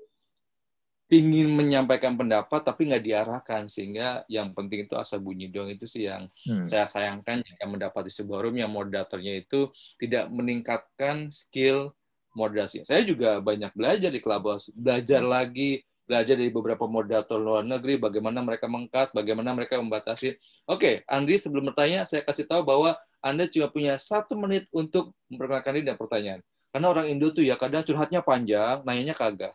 [1.07, 6.03] ingin menyampaikan pendapat tapi nggak diarahkan sehingga yang penting itu asa bunyi dong itu sih
[6.03, 6.68] yang hmm.
[6.68, 11.95] saya sayangkan yang mendapati sebuah room yang moderatornya itu tidak meningkatkan skill
[12.36, 12.84] moderasi.
[12.84, 15.32] Saya juga banyak belajar di Clubhouse, belajar hmm.
[15.32, 15.72] lagi,
[16.05, 20.36] belajar dari beberapa moderator luar negeri bagaimana mereka mengkat, bagaimana mereka membatasi.
[20.68, 25.72] Oke, Andri sebelum bertanya saya kasih tahu bahwa Anda cuma punya satu menit untuk memperkenalkan
[25.76, 26.41] diri dan pertanyaan.
[26.72, 29.53] Karena orang Indo tuh ya kadang curhatnya panjang, nanyanya kagak.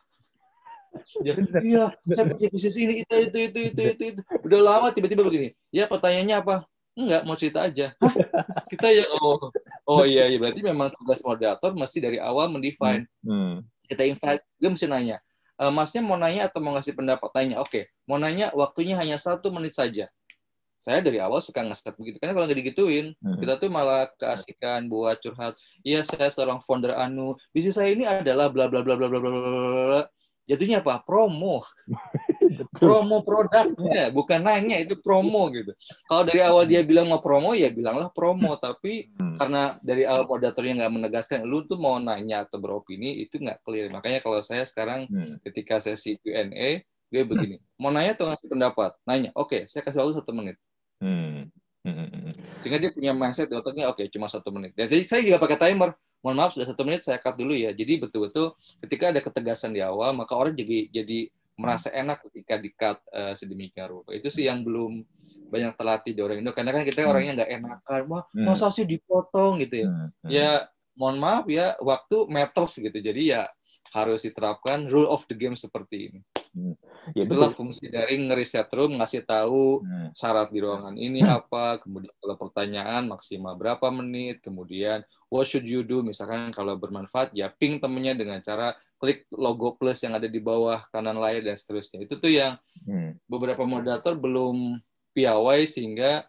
[1.24, 1.32] Ya,
[1.64, 4.20] iya, saya punya bisnis ini, itu, itu, itu, itu, itu, itu.
[4.44, 5.56] Udah lama tiba-tiba begini.
[5.72, 6.54] Ya pertanyaannya apa?
[6.92, 7.96] Enggak, mau cerita aja.
[8.68, 9.48] Kita ya, oh,
[9.88, 13.08] oh iya, iya, berarti memang tugas moderator mesti dari awal mendefine.
[13.24, 13.64] Hmm.
[13.88, 15.16] Kita invite, gue mesti nanya.
[15.56, 17.28] E, masnya mau nanya atau mau ngasih pendapat?
[17.32, 17.72] Tanya, oke.
[17.72, 17.84] Okay.
[18.04, 20.12] Mau nanya, waktunya hanya satu menit saja
[20.82, 23.38] saya dari awal suka ngeset begitu karena kalau nggak digituin hmm.
[23.38, 25.54] kita tuh malah keasikan buat curhat
[25.86, 29.30] iya saya seorang founder anu bisnis saya ini adalah bla bla bla bla bla bla
[29.30, 30.02] bla
[30.46, 31.02] jatuhnya apa?
[31.06, 31.62] Promo.
[32.78, 35.72] Promo produknya bukan nanya itu promo gitu.
[36.08, 38.58] Kalau dari awal dia bilang mau promo ya bilanglah promo.
[38.58, 39.36] Tapi hmm.
[39.38, 43.88] karena dari awal moderatornya nggak menegaskan lu tuh mau nanya atau beropini itu nggak clear.
[43.94, 45.40] Makanya kalau saya sekarang hmm.
[45.46, 48.90] ketika sesi Q&A gue begini mau nanya atau ngasih pendapat?
[49.04, 50.56] Nanya oke okay, saya kasih waktu satu menit
[51.02, 51.50] Hmm.
[51.82, 52.32] Hmm, hmm, hmm.
[52.62, 54.70] Sehingga dia punya mindset di otaknya, oke okay, cuma satu menit.
[54.78, 55.90] Dan jadi saya juga pakai timer.
[56.22, 57.74] Mohon maaf sudah satu menit saya cut dulu ya.
[57.74, 58.54] Jadi betul-betul
[58.86, 61.26] ketika ada ketegasan di awal, maka orang jadi jadi
[61.58, 64.14] merasa enak ketika di cut uh, sedemikian rupa.
[64.14, 65.02] Itu sih yang belum
[65.50, 66.54] banyak terlatih di orang Indo.
[66.54, 68.00] Karena kan kita orangnya nggak enakan.
[68.06, 69.88] Wah, masa sih dipotong gitu ya.
[70.22, 70.50] Ya,
[70.94, 72.94] mohon maaf ya, waktu matters gitu.
[72.94, 73.50] Jadi ya
[73.90, 76.20] harus diterapkan rule of the game seperti ini.
[76.52, 76.76] Hmm.
[77.16, 77.58] Ya, Itulah betul.
[77.64, 80.12] fungsi dari ngeriset room, ngasih tahu hmm.
[80.12, 81.32] syarat di ruangan ini hmm.
[81.32, 85.00] apa, kemudian kalau pertanyaan maksimal berapa menit, kemudian
[85.32, 90.04] what should you do, misalkan kalau bermanfaat ya ping temennya dengan cara klik logo plus
[90.04, 92.04] yang ada di bawah kanan layar dan seterusnya.
[92.04, 93.24] Itu tuh yang hmm.
[93.24, 94.76] beberapa moderator belum
[95.16, 96.28] piawai sehingga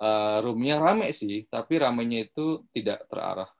[0.00, 3.52] uh, roomnya rame sih, tapi ramenya itu tidak terarah.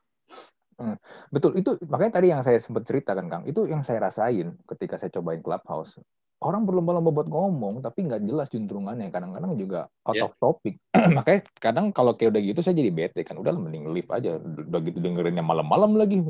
[0.78, 0.94] Hmm,
[1.34, 3.42] betul itu makanya tadi yang saya sempat ceritakan Kang.
[3.50, 5.98] Itu yang saya rasain ketika saya cobain Clubhouse.
[6.38, 9.10] Orang berlomba-lomba buat ngomong tapi nggak jelas juntrungannya.
[9.10, 10.30] Kadang-kadang juga out yeah.
[10.30, 10.78] of topic.
[11.18, 13.42] Makanya kadang kalau kayak udah gitu saya jadi bete kan.
[13.42, 14.38] Udah mending leave aja.
[14.38, 16.22] Udah gitu dengerinnya malam-malam lagi.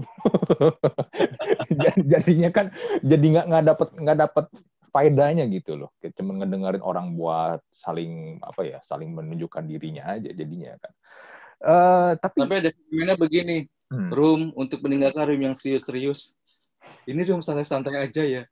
[2.12, 2.72] Jadinya kan
[3.04, 4.44] jadi nggak nggak dapat nggak dapat
[4.88, 5.92] faedahnya gitu loh.
[6.00, 10.92] Kayak cuma ngedengerin orang buat saling apa ya, saling menunjukkan dirinya aja jadinya kan.
[11.58, 14.10] Uh, tapi tapi ada fenomena begini, hmm.
[14.12, 16.36] room untuk meninggalkan room yang serius-serius.
[17.04, 18.42] Ini room santai-santai aja ya.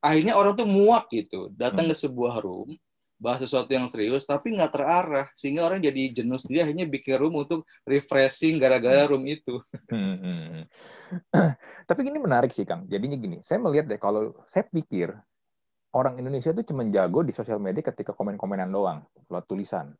[0.00, 1.96] Akhirnya orang tuh muak gitu, datang hmm.
[1.96, 2.76] ke sebuah room,
[3.16, 7.40] bahas sesuatu yang serius tapi nggak terarah sehingga orang jadi jenuh dia akhirnya bikin room
[7.40, 9.10] untuk refreshing gara-gara hmm.
[9.12, 9.54] room itu.
[9.86, 10.64] Hmm, hmm, hmm.
[11.88, 12.84] tapi ini menarik sih Kang.
[12.90, 15.14] Jadinya gini, saya melihat deh kalau saya pikir
[15.94, 19.94] orang Indonesia itu cuma jago di sosial media ketika komen-komenan doang, lewat tulisan.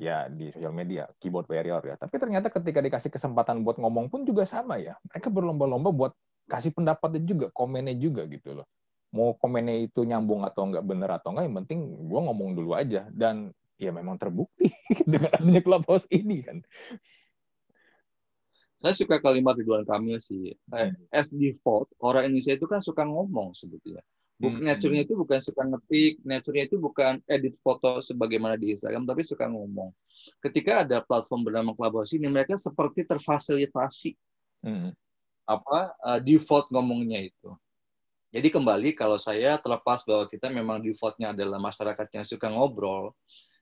[0.00, 2.00] Ya di sosial media, keyboard warrior ya.
[2.00, 4.96] Tapi ternyata ketika dikasih kesempatan buat ngomong pun juga sama ya.
[5.12, 6.12] Mereka berlomba-lomba buat
[6.48, 8.66] kasih pendapatnya juga, komennya juga gitu loh
[9.10, 13.10] mau komennya itu nyambung atau enggak bener atau enggak yang penting gue ngomong dulu aja
[13.10, 14.70] dan ya memang terbukti
[15.10, 16.62] dengan adanya clubhouse ini kan
[18.80, 21.10] saya suka kalimat Ridwan Kamil sih hmm.
[21.10, 24.06] as default orang Indonesia itu kan suka ngomong sebetulnya
[24.40, 24.64] Buk, hmm.
[24.64, 29.44] nature itu bukan suka ngetik, nature itu bukan edit foto sebagaimana di Instagram, tapi suka
[29.44, 29.92] ngomong.
[30.40, 34.16] Ketika ada platform bernama Clubhouse ini, mereka seperti terfasilitasi
[34.64, 34.96] hmm.
[35.44, 37.52] apa uh, default ngomongnya itu.
[38.32, 43.12] Jadi kembali kalau saya terlepas bahwa kita memang defaultnya adalah masyarakat yang suka ngobrol,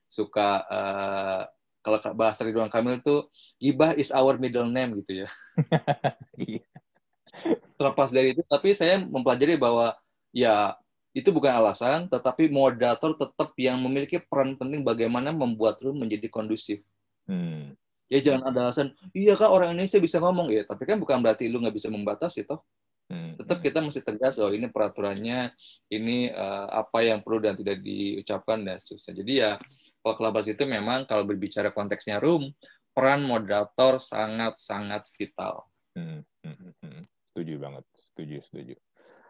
[0.07, 1.43] suka uh,
[1.83, 3.27] kalau bahasa Ridwan Kamil itu
[3.59, 5.29] gibah is our middle name gitu ya.
[6.39, 6.63] Iya.
[7.75, 9.91] terlepas dari itu, tapi saya mempelajari bahwa
[10.35, 10.77] ya
[11.13, 16.85] itu bukan alasan, tetapi moderator tetap yang memiliki peran penting bagaimana membuat room menjadi kondusif.
[17.25, 17.73] Hmm.
[18.09, 21.45] Ya jangan ada alasan, iya kak orang Indonesia bisa ngomong ya, tapi kan bukan berarti
[21.45, 22.65] lu nggak bisa membatasi toh.
[23.09, 25.49] Hmm, Tetap kita mesti tegas bahwa ini peraturannya,
[25.89, 29.13] ini uh, apa yang perlu dan tidak diucapkan dan seterusnya.
[29.25, 29.51] Jadi ya
[30.05, 32.53] kalau kelabas itu memang kalau berbicara konteksnya room,
[32.93, 35.65] peran moderator sangat-sangat vital.
[35.97, 37.03] Hmm, hmm, hmm, hmm.
[37.33, 38.75] Setuju banget, setuju, setuju.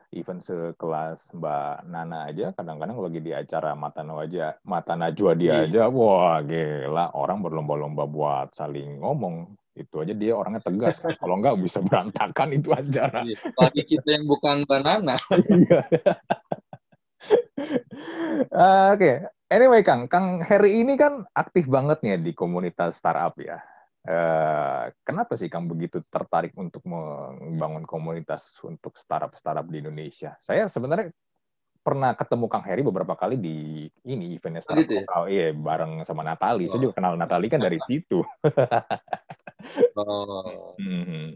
[0.10, 5.70] Even sekelas Mbak Nana aja, kadang-kadang lagi di acara Mata Najwa, Mata Najwa dia iya.
[5.70, 11.14] aja, wah gila, orang berlomba-lomba buat saling ngomong itu aja dia orangnya tegas kan.
[11.14, 13.05] Kalau enggak bisa berantakan itu aja.
[13.22, 15.16] Iya, bagi kita yang bukan banana.
[15.30, 15.82] Iya.
[18.55, 19.16] Ah, oke, okay.
[19.51, 23.60] anyway Kang, Kang Heri ini kan aktif banget nih di komunitas startup ya.
[24.10, 30.34] Uh, kenapa sih Kang begitu tertarik untuk membangun komunitas untuk startup-startup di Indonesia?
[30.41, 31.14] Saya sebenarnya
[31.86, 35.05] pernah ketemu Kang Heri beberapa kali di ini eventnya startup gitu ya?
[35.30, 36.66] iya bareng sama Natali.
[36.66, 36.74] Oh.
[36.74, 38.26] Saya juga kenal Natali kan dari situ.
[39.93, 40.74] Oh.
[40.80, 41.36] Hmm.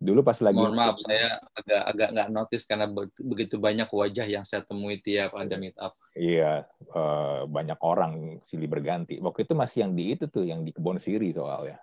[0.00, 0.58] Dulu pas lagi.
[0.58, 2.88] Mohon maaf, saya agak agak nggak notice karena
[3.20, 5.94] begitu banyak wajah yang saya temui tiap ada meet up.
[6.18, 6.64] Iya,
[6.96, 9.20] uh, banyak orang silih berganti.
[9.20, 11.78] Waktu itu masih yang di itu tuh, yang di Kebon Siri soalnya.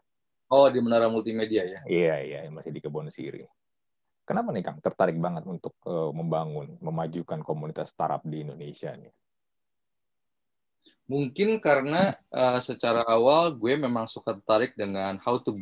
[0.47, 1.79] Oh, di Menara Multimedia ya?
[1.83, 3.43] Iya, iya, masih di Kebon Siri.
[4.27, 9.11] Kenapa nih Kang tertarik banget untuk uh, membangun, memajukan komunitas startup di Indonesia nih?
[11.07, 15.55] Mungkin karena uh, secara awal gue memang suka tertarik dengan how to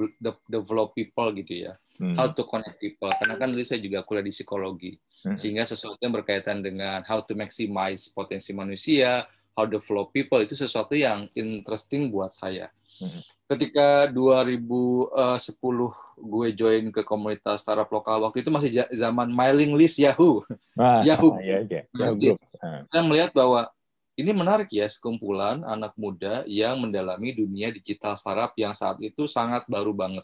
[0.49, 2.17] develop people gitu ya, hmm.
[2.17, 3.13] how to connect people.
[3.21, 5.37] Karena kan dulu saya juga kuliah di psikologi, hmm.
[5.37, 10.57] sehingga sesuatu yang berkaitan dengan how to maximize potensi manusia, how to develop people itu
[10.57, 12.73] sesuatu yang interesting buat saya.
[12.95, 13.21] Hmm.
[13.45, 19.99] Ketika 2010 eh, gue join ke komunitas startup lokal waktu itu masih zaman mailing list
[19.99, 20.41] Yahoo.
[20.79, 21.35] Ah, Yahoo.
[21.35, 21.81] Ah, ya, ya.
[22.89, 23.67] Saya melihat bahwa
[24.15, 29.67] ini menarik ya, sekumpulan anak muda yang mendalami dunia digital startup yang saat itu sangat
[29.67, 30.23] baru banget.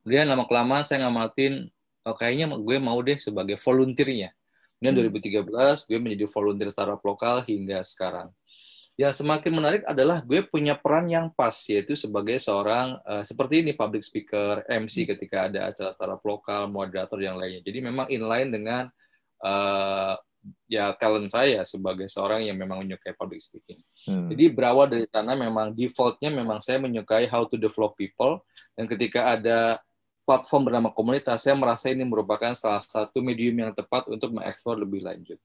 [0.00, 1.68] Kemudian lama-kelamaan saya ngamatin,
[2.08, 4.32] oh, kayaknya gue mau deh sebagai volunteernya.
[4.80, 5.52] Kemudian hmm.
[5.52, 8.32] 2013 gue menjadi volunteer startup lokal hingga sekarang.
[8.96, 13.76] Yang semakin menarik adalah gue punya peran yang pas yaitu sebagai seorang uh, seperti ini
[13.76, 15.08] public speaker, MC hmm.
[15.12, 17.60] ketika ada acara startup lokal, moderator yang lainnya.
[17.60, 18.88] Jadi memang inline dengan
[19.44, 20.16] uh,
[20.64, 23.76] ya talent saya sebagai seorang yang memang menyukai public speaking.
[24.08, 24.32] Hmm.
[24.32, 28.40] Jadi berawal dari sana memang defaultnya memang saya menyukai how to develop people
[28.78, 29.76] dan ketika ada
[30.26, 35.04] platform bernama komunitas saya merasa ini merupakan salah satu medium yang tepat untuk mengeksplor lebih
[35.04, 35.38] lanjut.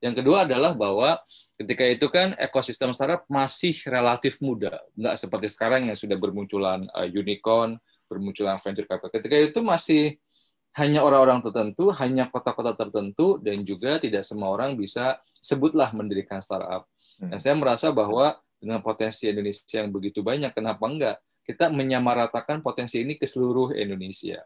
[0.00, 1.20] Yang kedua adalah bahwa
[1.60, 7.04] ketika itu kan ekosistem startup masih relatif muda, nggak seperti sekarang yang sudah bermunculan uh,
[7.04, 7.76] unicorn,
[8.08, 9.12] bermunculan venture capital.
[9.12, 10.16] Ketika itu masih
[10.78, 16.86] hanya orang-orang tertentu, hanya kota-kota tertentu, dan juga tidak semua orang bisa sebutlah mendirikan startup.
[17.18, 17.42] Dan hmm.
[17.42, 23.18] saya merasa bahwa dengan potensi Indonesia yang begitu banyak, kenapa enggak kita menyamaratakan potensi ini
[23.18, 24.44] ke seluruh Indonesia.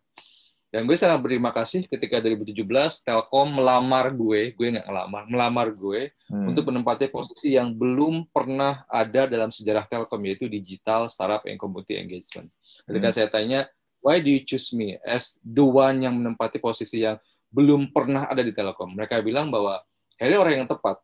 [0.74, 2.66] Dan gue sangat berterima kasih ketika 2017
[3.06, 6.50] Telkom melamar gue, gue nggak ngelamar, melamar gue hmm.
[6.50, 11.94] untuk menempati posisi yang belum pernah ada dalam sejarah Telkom yaitu digital startup and community
[11.94, 12.50] engagement.
[12.90, 13.14] Ketika hmm.
[13.14, 13.70] saya tanya,
[14.02, 17.22] why do you choose me as the one yang menempati posisi yang
[17.54, 18.98] belum pernah ada di Telkom?
[18.98, 19.78] Mereka bilang bahwa
[20.18, 20.98] Harry orang yang tepat.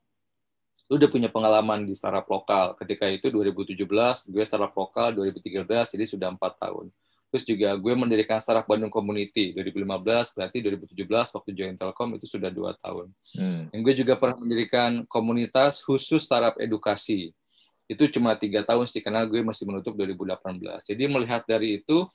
[0.90, 2.74] lu udah punya pengalaman di startup lokal.
[2.74, 3.86] Ketika itu 2017,
[4.34, 5.62] gue startup lokal 2013,
[5.94, 6.90] jadi sudah empat tahun.
[7.30, 12.50] Terus juga gue mendirikan startup Bandung Community 2015, berarti 2017 waktu join Telkom itu sudah
[12.50, 13.06] dua tahun.
[13.38, 13.70] Hmm.
[13.70, 17.30] Dan gue juga pernah mendirikan komunitas khusus startup edukasi.
[17.86, 20.90] Itu cuma tiga tahun sih, karena gue masih menutup 2018.
[20.90, 22.06] Jadi melihat dari itu,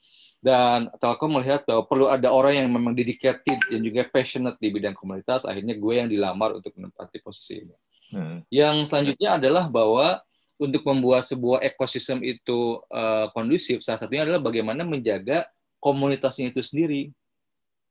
[0.43, 4.95] dan Telkom melihat bahwa perlu ada orang yang memang dedicated dan juga passionate di bidang
[4.95, 7.75] komunitas, akhirnya gue yang dilamar untuk menempati posisi ini.
[8.11, 8.37] Hmm.
[8.51, 10.19] Yang selanjutnya adalah bahwa
[10.55, 15.47] untuk membuat sebuah ekosistem itu uh, kondusif, salah satunya adalah bagaimana menjaga
[15.83, 17.11] komunitasnya itu sendiri.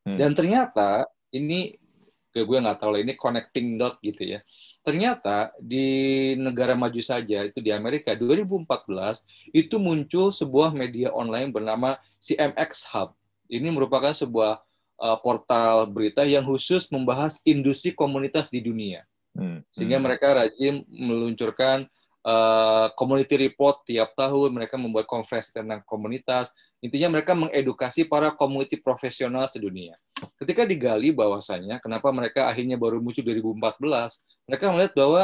[0.05, 0.17] Hmm.
[0.17, 1.77] Dan ternyata ini
[2.43, 4.41] gue nggak tahu lah ini connecting dot gitu ya.
[4.83, 11.95] Ternyata di negara maju saja itu di Amerika 2014 itu muncul sebuah media online bernama
[12.19, 13.15] CMX Hub.
[13.47, 14.59] Ini merupakan sebuah
[14.99, 19.07] uh, portal berita yang khusus membahas industri komunitas di dunia.
[19.37, 19.63] Hmm.
[19.71, 20.05] Sehingga hmm.
[20.11, 21.87] mereka rajin meluncurkan
[22.25, 26.51] uh, community report tiap tahun, mereka membuat konferensi tentang komunitas.
[26.81, 29.95] Intinya mereka mengedukasi para community profesional sedunia.
[30.41, 35.23] Ketika digali bahwasanya kenapa mereka akhirnya baru muncul 2014, mereka melihat bahwa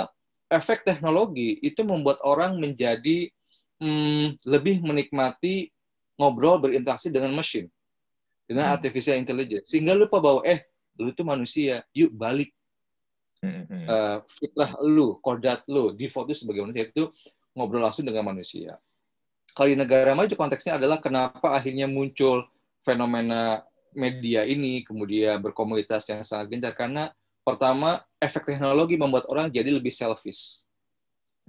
[0.52, 3.32] efek teknologi itu membuat orang menjadi
[3.80, 5.72] hmm, lebih menikmati
[6.20, 7.72] ngobrol berinteraksi dengan mesin
[8.44, 8.74] dengan hmm.
[8.76, 10.66] artificial intelligence sehingga lupa bahwa eh
[11.00, 12.52] lu itu manusia yuk balik
[13.44, 17.08] uh, fitrah lu, kodat lu, default itu sebagai manusia itu
[17.56, 18.78] ngobrol langsung dengan manusia.
[19.50, 22.46] Kalau di negara maju konteksnya adalah kenapa akhirnya muncul
[22.86, 27.10] fenomena media ini, kemudian berkomunitas yang sangat gencar karena
[27.42, 30.62] pertama efek teknologi membuat orang jadi lebih selfish.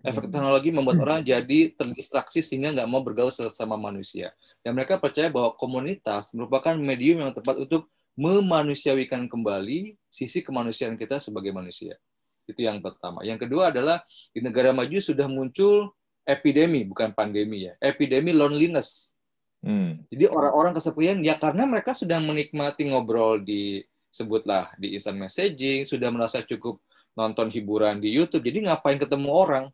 [0.01, 4.33] Efek teknologi membuat orang jadi terdistraksi sehingga nggak mau bergaul sesama manusia.
[4.65, 7.85] Dan mereka percaya bahwa komunitas merupakan medium yang tepat untuk
[8.19, 11.95] memanusiawikan kembali sisi kemanusiaan kita sebagai manusia.
[12.43, 13.23] Itu yang pertama.
[13.23, 14.03] Yang kedua adalah
[14.35, 15.95] di negara maju sudah muncul
[16.27, 19.15] epidemi, bukan pandemi ya, epidemi loneliness.
[19.61, 20.01] Hmm.
[20.09, 26.09] Jadi orang-orang kesepian ya karena mereka sudah menikmati ngobrol di sebutlah di instant messaging, sudah
[26.11, 26.81] merasa cukup
[27.15, 29.65] nonton hiburan di YouTube, jadi ngapain ketemu orang?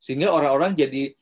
[0.00, 1.14] Sehingga orang-orang jadi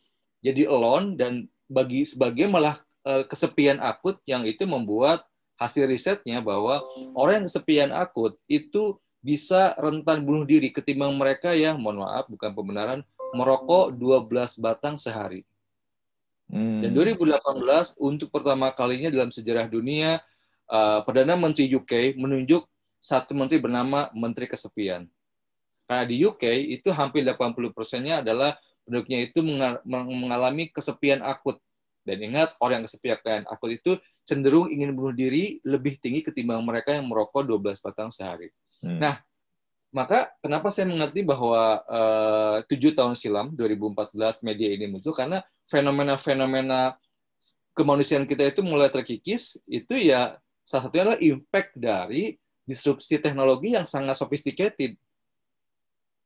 [0.45, 1.33] jadi alone dan
[1.69, 5.25] bagi sebagian malah eh, kesepian akut yang itu membuat
[5.59, 6.83] hasil risetnya bahwa
[7.15, 12.53] orang yang kesepian akut itu bisa rentan bunuh diri ketimbang mereka yang mohon maaf bukan
[12.53, 13.01] pembenaran
[13.33, 15.43] merokok 12 batang sehari.
[16.53, 16.85] Hmm.
[16.85, 17.41] Dan 2018
[17.99, 20.21] untuk pertama kalinya dalam sejarah dunia
[20.69, 22.69] uh, Perdana Menteri UK menunjuk
[23.01, 25.09] satu menteri bernama Menteri Kesepian.
[25.85, 29.41] Karena di UK itu hampir 80 persennya adalah penduduknya itu
[29.85, 31.61] mengalami kesepian akut.
[32.05, 33.93] Dan ingat, orang yang kesepian akut itu
[34.25, 38.49] cenderung ingin bunuh diri lebih tinggi ketimbang mereka yang merokok 12 batang sehari.
[38.81, 38.99] Hmm.
[38.99, 39.21] Nah,
[39.95, 46.99] maka kenapa saya mengerti bahwa eh, tujuh tahun silam 2014 media ini muncul karena fenomena-fenomena
[47.77, 53.85] kemanusiaan kita itu mulai terkikis itu ya salah satunya adalah impact dari disrupsi teknologi yang
[53.85, 54.97] sangat sophisticated.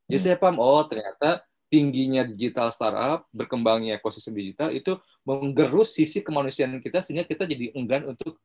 [0.08, 0.24] Jadi hmm.
[0.24, 7.04] saya paham, oh ternyata tingginya digital startup, berkembangnya ekosistem digital itu menggerus sisi kemanusiaan kita
[7.04, 8.40] sehingga kita jadi enggan untuk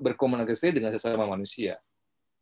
[0.00, 1.76] berkomunikasi dengan sesama manusia.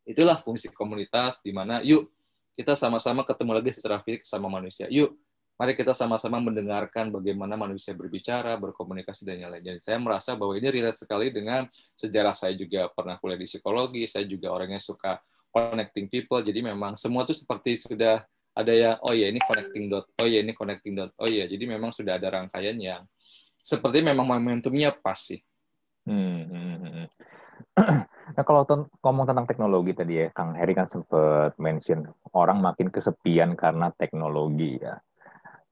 [0.07, 2.07] Itulah fungsi komunitas di mana yuk
[2.55, 4.87] kita sama-sama ketemu lagi secara fisik sama manusia.
[4.87, 5.11] Yuk,
[5.59, 9.79] mari kita sama-sama mendengarkan bagaimana manusia berbicara, berkomunikasi dan yang lain.
[9.83, 11.67] saya merasa bahwa ini relate sekali dengan
[11.99, 15.19] sejarah saya juga pernah kuliah di psikologi, saya juga orangnya suka
[15.51, 16.39] connecting people.
[16.39, 18.23] Jadi memang semua itu seperti sudah
[18.55, 21.11] ada yang oh ya ini connecting dot oh ya ini connecting dot.
[21.19, 23.03] Oh ya jadi memang sudah ada rangkaian yang
[23.59, 25.43] seperti memang momentumnya pas sih.
[26.07, 27.07] Hmm, hmm, hmm.
[28.35, 28.63] nah kalau
[29.03, 34.79] ngomong tentang teknologi tadi ya Kang Heri kan sempat mention orang makin kesepian karena teknologi
[34.79, 34.95] ya.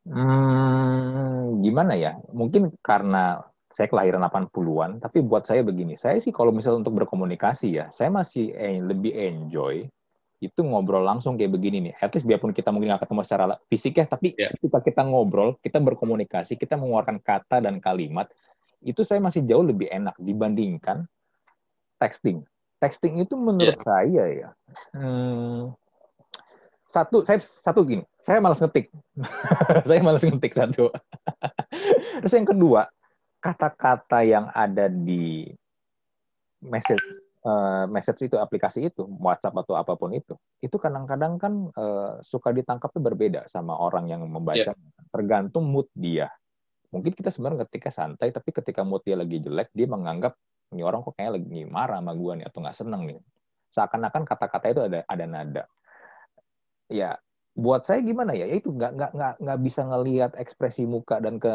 [0.04, 2.20] Hmm, gimana ya?
[2.36, 3.40] Mungkin karena
[3.72, 8.12] saya kelahiran 80-an, tapi buat saya begini, saya sih kalau misalnya untuk berkomunikasi ya, saya
[8.12, 8.52] masih
[8.84, 9.88] lebih enjoy
[10.44, 11.94] itu ngobrol langsung kayak begini nih.
[12.04, 14.52] At least biarpun kita mungkin nggak ketemu secara fisik ya, tapi yeah.
[14.60, 18.28] ketika kita ngobrol, kita berkomunikasi, kita mengeluarkan kata dan kalimat,
[18.84, 21.08] itu saya masih jauh lebih enak dibandingkan
[21.96, 22.44] texting.
[22.84, 23.88] Texting itu menurut yeah.
[23.88, 24.50] saya ya,
[24.92, 25.72] hmm,
[26.92, 28.92] satu saya satu gini, saya malas ngetik,
[29.88, 30.92] saya malas ngetik satu.
[32.22, 32.92] Terus yang kedua,
[33.40, 35.48] kata-kata yang ada di
[36.60, 40.34] message uh, message itu aplikasi itu WhatsApp atau apa pun itu
[40.64, 44.72] itu kadang-kadang kan uh, suka ditangkapnya berbeda sama orang yang membaca.
[44.72, 44.76] Yeah.
[45.14, 46.34] tergantung mood dia.
[46.90, 50.34] Mungkin kita sebenarnya ketika santai tapi ketika mood dia lagi jelek dia menganggap
[50.74, 53.18] ini orang kok kayak lagi marah sama gua nih atau nggak seneng nih.
[53.70, 55.64] Seakan-akan kata-kata itu ada ada nada.
[56.90, 57.18] Ya
[57.54, 58.50] buat saya gimana ya?
[58.50, 61.54] Itu nggak nggak nggak nggak bisa ngelihat ekspresi muka dan ke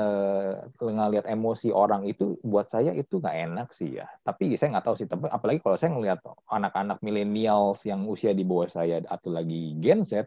[0.79, 4.07] ngelihat emosi orang itu buat saya itu nggak enak sih ya.
[4.23, 5.11] Tapi saya nggak tahu sih.
[5.11, 10.07] Tapi apalagi kalau saya ngelihat anak-anak milenials yang usia di bawah saya atau lagi Gen
[10.07, 10.23] Z,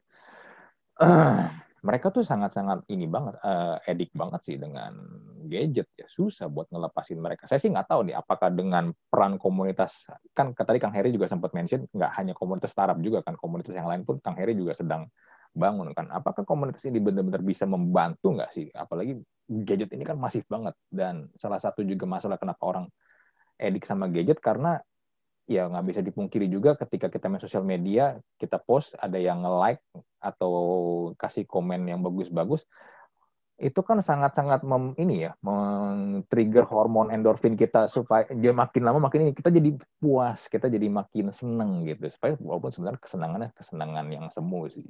[1.00, 1.48] uh,
[1.88, 4.92] mereka tuh sangat-sangat ini banget, uh, edik banget sih dengan
[5.48, 6.04] gadget ya.
[6.12, 7.48] Susah buat ngelepasin mereka.
[7.48, 11.56] Saya sih nggak tahu nih apakah dengan peran komunitas kan tadi Kang Heri juga sempat
[11.56, 15.08] mention nggak hanya komunitas startup juga kan komunitas yang lain pun Kang Heri juga sedang
[15.52, 16.08] bangun kan.
[16.12, 18.68] Apakah komunitas ini benar-benar bisa membantu nggak sih?
[18.72, 19.20] Apalagi
[19.52, 22.86] gadget ini kan masif banget dan salah satu juga masalah kenapa orang
[23.60, 24.80] edik sama gadget karena
[25.52, 29.84] ya nggak bisa dipungkiri juga ketika kita main sosial media kita post ada yang nge-like
[30.24, 30.54] atau
[31.20, 32.64] kasih komen yang bagus-bagus
[33.62, 39.30] itu kan sangat-sangat mem, ini ya men-trigger hormon endorfin kita supaya dia makin lama makin
[39.30, 44.26] ini kita jadi puas kita jadi makin seneng gitu supaya walaupun sebenarnya kesenangannya kesenangan yang
[44.34, 44.88] semu sih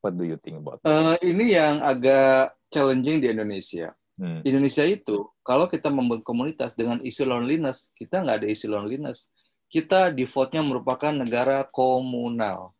[0.00, 0.80] What do you think about?
[0.86, 3.96] Uh, ini yang agak challenging di Indonesia.
[4.16, 4.40] Hmm.
[4.48, 9.28] Indonesia itu kalau kita membuat komunitas dengan isu loneliness, kita nggak ada isu loneliness.
[9.68, 12.72] Kita defaultnya merupakan negara komunal.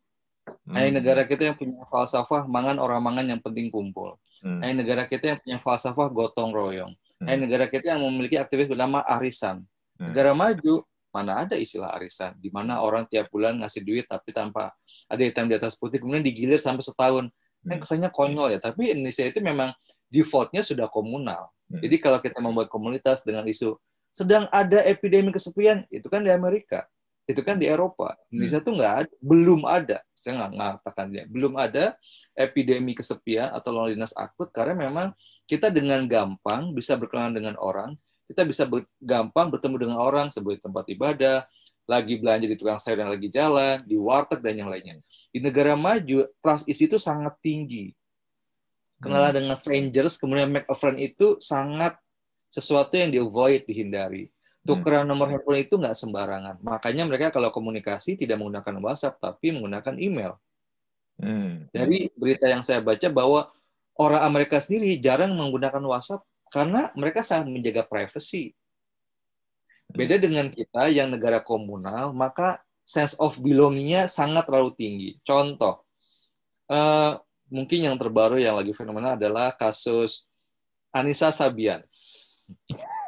[0.65, 0.73] Hmm.
[0.73, 4.15] Nah, negara kita yang punya falsafah mangan orang mangan yang penting kumpul.
[4.41, 4.63] Hmm.
[4.63, 6.93] Nah, negara kita yang punya falsafah gotong royong.
[7.19, 7.25] Hmm.
[7.27, 9.61] Nah, negara kita yang memiliki aktivis bernama arisan.
[9.99, 10.09] Hmm.
[10.09, 14.71] Negara maju mana ada istilah arisan di mana orang tiap bulan ngasih duit tapi tanpa
[15.07, 17.25] ada hitam di atas putih kemudian digilir sampai setahun
[17.67, 17.81] kan hmm.
[17.83, 19.73] kesannya konyol ya tapi Indonesia itu memang
[20.07, 21.81] defaultnya sudah komunal hmm.
[21.83, 23.75] jadi kalau kita membuat komunitas dengan isu
[24.15, 26.87] sedang ada epidemi kesepian itu kan di Amerika
[27.27, 28.67] itu kan di Eropa Indonesia hmm.
[28.67, 31.85] tuh nggak ada, belum ada saya nggak mengatakan ya belum ada
[32.33, 35.07] epidemi kesepian atau loneliness akut karena memang
[35.43, 40.59] kita dengan gampang bisa berkenalan dengan orang kita bisa ber, gampang bertemu dengan orang sebagai
[40.59, 41.47] tempat ibadah,
[41.87, 44.99] lagi belanja di tukang sayur yang lagi jalan, di warteg dan yang lainnya.
[45.31, 47.95] Di negara maju, trust isi itu sangat tinggi.
[48.99, 49.37] Kenalan hmm.
[49.39, 51.95] dengan strangers, kemudian make a friend itu sangat
[52.51, 54.27] sesuatu yang di avoid, dihindari.
[54.67, 55.09] Tukeran hmm.
[55.15, 56.55] nomor handphone itu nggak sembarangan.
[56.59, 60.35] Makanya mereka kalau komunikasi tidak menggunakan WhatsApp, tapi menggunakan email.
[61.15, 61.71] Hmm.
[61.71, 63.47] Dari berita yang saya baca bahwa
[63.95, 68.55] orang Amerika sendiri jarang menggunakan WhatsApp karena mereka sangat menjaga privasi.
[69.87, 70.23] Beda hmm.
[70.23, 75.09] dengan kita yang negara komunal, maka sense of belongingnya sangat terlalu tinggi.
[75.23, 75.83] Contoh,
[76.71, 80.27] uh, mungkin yang terbaru yang lagi fenomenal adalah kasus
[80.91, 81.83] Anissa Sabian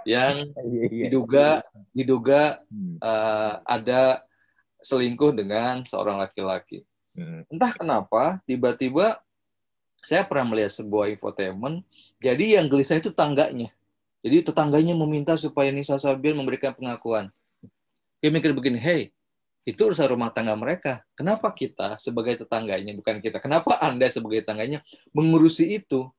[0.08, 1.08] yang iya, iya.
[1.08, 1.48] diduga
[1.92, 2.42] diduga
[3.04, 4.24] uh, ada
[4.80, 6.88] selingkuh dengan seorang laki-laki.
[7.16, 7.44] Hmm.
[7.52, 9.20] Entah kenapa tiba-tiba
[10.00, 11.84] saya pernah melihat sebuah infotainment,
[12.20, 13.72] jadi yang gelisah itu tangganya.
[14.20, 17.32] Jadi tetangganya meminta supaya Nisa Sabian memberikan pengakuan.
[18.20, 19.16] Dia mikir begini, hey,
[19.64, 21.08] itu urusan rumah tangga mereka.
[21.16, 24.84] Kenapa kita sebagai tetangganya, bukan kita, kenapa Anda sebagai tetangganya
[25.16, 26.12] mengurusi itu?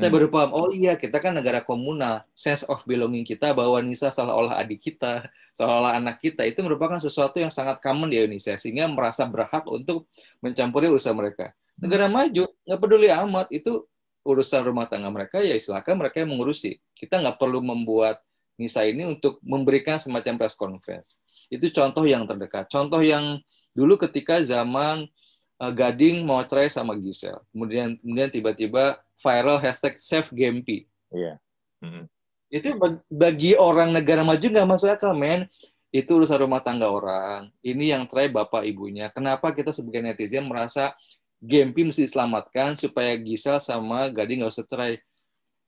[0.00, 0.16] Saya hmm.
[0.16, 2.24] baru paham, oh iya, kita kan negara komunal.
[2.32, 7.36] Sense of belonging kita bahwa Nisa seolah-olah adik kita, seolah-olah anak kita, itu merupakan sesuatu
[7.36, 10.08] yang sangat common di Indonesia, sehingga merasa berhak untuk
[10.40, 11.52] mencampuri urusan mereka.
[11.80, 13.88] Negara maju nggak peduli amat itu
[14.20, 16.76] urusan rumah tangga mereka ya silakan mereka yang mengurusi.
[16.92, 18.20] Kita nggak perlu membuat
[18.60, 21.16] Nisa ini untuk memberikan semacam press conference.
[21.48, 22.68] Itu contoh yang terdekat.
[22.68, 23.40] Contoh yang
[23.72, 25.08] dulu ketika zaman
[25.56, 30.84] uh, Gading mau cerai sama Gisel, kemudian kemudian tiba-tiba viral hashtag Save Gempi.
[31.08, 31.40] Iya.
[31.80, 32.04] Mm-hmm.
[32.50, 32.68] Itu
[33.08, 35.48] bagi orang negara maju nggak masuk akal, men.
[35.90, 37.50] Itu urusan rumah tangga orang.
[37.66, 39.10] Ini yang cerai bapak ibunya.
[39.10, 40.94] Kenapa kita sebagai netizen merasa
[41.40, 45.00] Gempi mesti diselamatkan supaya Gisel sama Gading nggak usah cerai.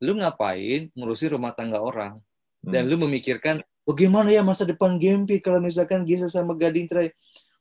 [0.04, 2.20] Lu ngapain ngurusi rumah tangga orang?
[2.60, 2.90] Dan hmm.
[2.92, 7.08] lu memikirkan bagaimana ya masa depan Gempi kalau misalkan Gisel sama Gading cerai?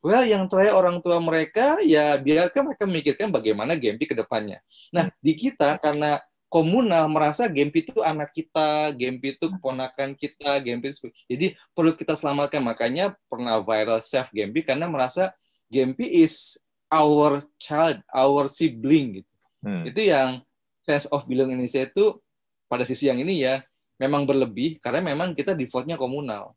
[0.03, 4.59] Well, yang cerai orang tua mereka ya biarkan mereka memikirkan bagaimana Gempi ke depannya.
[4.91, 5.15] Nah, hmm.
[5.23, 6.19] di kita karena
[6.51, 12.19] komunal merasa Gempi itu anak kita, Gempi itu keponakan kita, Gempi itu jadi perlu kita
[12.19, 12.59] selamatkan.
[12.59, 15.31] Makanya pernah viral self Gempi karena merasa
[15.71, 16.59] Gempi is
[16.91, 19.33] our child, our sibling gitu.
[19.63, 19.87] Hmm.
[19.87, 20.43] Itu yang
[20.83, 22.19] sense of belong Indonesia itu
[22.67, 23.63] pada sisi yang ini ya
[23.95, 26.53] memang berlebih karena memang kita defaultnya komunal.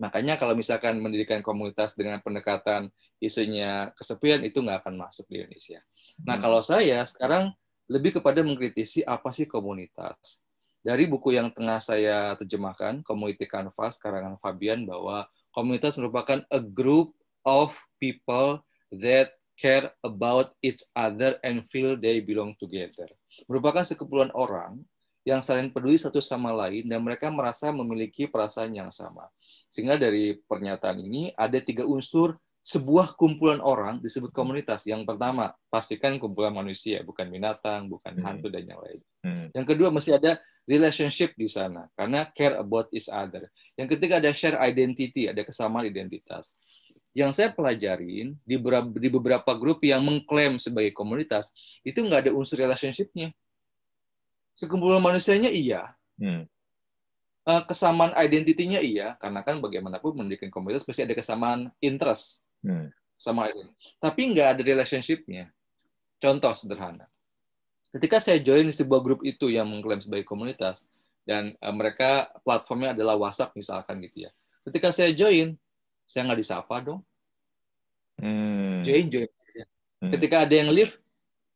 [0.00, 2.90] Makanya kalau misalkan mendirikan komunitas dengan pendekatan
[3.22, 5.78] isunya kesepian itu nggak akan masuk di Indonesia.
[6.24, 6.42] Nah hmm.
[6.42, 7.52] kalau saya sekarang
[7.86, 10.40] lebih kepada mengkritisi apa sih komunitas.
[10.84, 17.16] Dari buku yang tengah saya terjemahkan, Community Canvas, karangan Fabian, bahwa komunitas merupakan a group
[17.40, 18.60] of people
[19.00, 23.06] that care about each other and feel they belong together.
[23.46, 24.82] Merupakan sekumpulan orang
[25.24, 29.24] yang saling peduli satu sama lain dan mereka merasa memiliki perasaan yang sama.
[29.72, 34.88] Sehingga dari pernyataan ini ada tiga unsur sebuah kumpulan orang disebut komunitas.
[34.88, 38.24] Yang pertama, pastikan kumpulan manusia, bukan binatang, bukan Hmm.
[38.24, 39.00] hantu dan yang lain.
[39.20, 39.46] Hmm.
[39.52, 43.52] Yang kedua mesti ada relationship di sana karena care about each other.
[43.76, 46.56] Yang ketiga ada share identity, ada kesamaan identitas.
[47.14, 51.54] Yang saya pelajarin di beberapa, di beberapa grup yang mengklaim sebagai komunitas
[51.86, 53.30] itu nggak ada unsur relationship-nya.
[54.58, 56.46] Sekumpulan manusianya iya, Hmm.
[57.44, 62.88] Eh, kesamaan identitinya iya, karena kan bagaimanapun mendirikan komunitas pasti ada kesamaan interest Hmm.
[63.20, 63.52] sama.
[64.00, 65.52] Tapi nggak ada relationship-nya.
[66.16, 67.04] Contoh sederhana.
[67.92, 70.88] Ketika saya join di sebuah grup itu yang mengklaim sebagai komunitas,
[71.28, 74.30] dan eh, mereka platformnya adalah WhatsApp misalkan gitu ya.
[74.64, 75.60] Ketika saya join,
[76.04, 77.00] saya nggak disapa dong.
[78.20, 78.86] Hmm.
[78.86, 79.64] Join, join aja.
[80.00, 80.12] Hmm.
[80.14, 80.94] Ketika ada yang leave,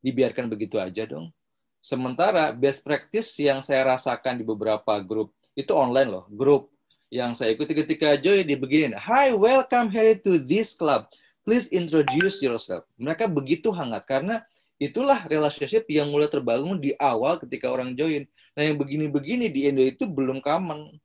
[0.03, 1.31] dibiarkan begitu aja dong.
[1.79, 6.69] Sementara best practice yang saya rasakan di beberapa grup, itu online loh, grup
[7.09, 11.09] yang saya ikuti ketika join di begini, Hi, welcome here to this club.
[11.49, 12.85] Please introduce yourself.
[13.01, 14.45] Mereka begitu hangat karena
[14.77, 18.29] itulah relationship yang mulai terbangun di awal ketika orang join.
[18.53, 21.01] Nah yang begini-begini di Indo itu belum common.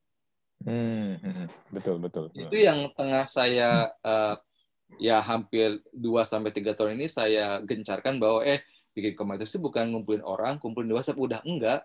[0.64, 1.20] Hmm.
[1.20, 1.48] Hmm.
[1.72, 2.32] Betul, betul.
[2.34, 4.36] Itu yang tengah saya eh,
[5.02, 9.90] ya hampir 2 sampai 3 tahun ini saya gencarkan bahwa eh bikin komunitas itu bukan
[9.90, 11.82] ngumpulin orang, kumpulin di WhatsApp udah enggak.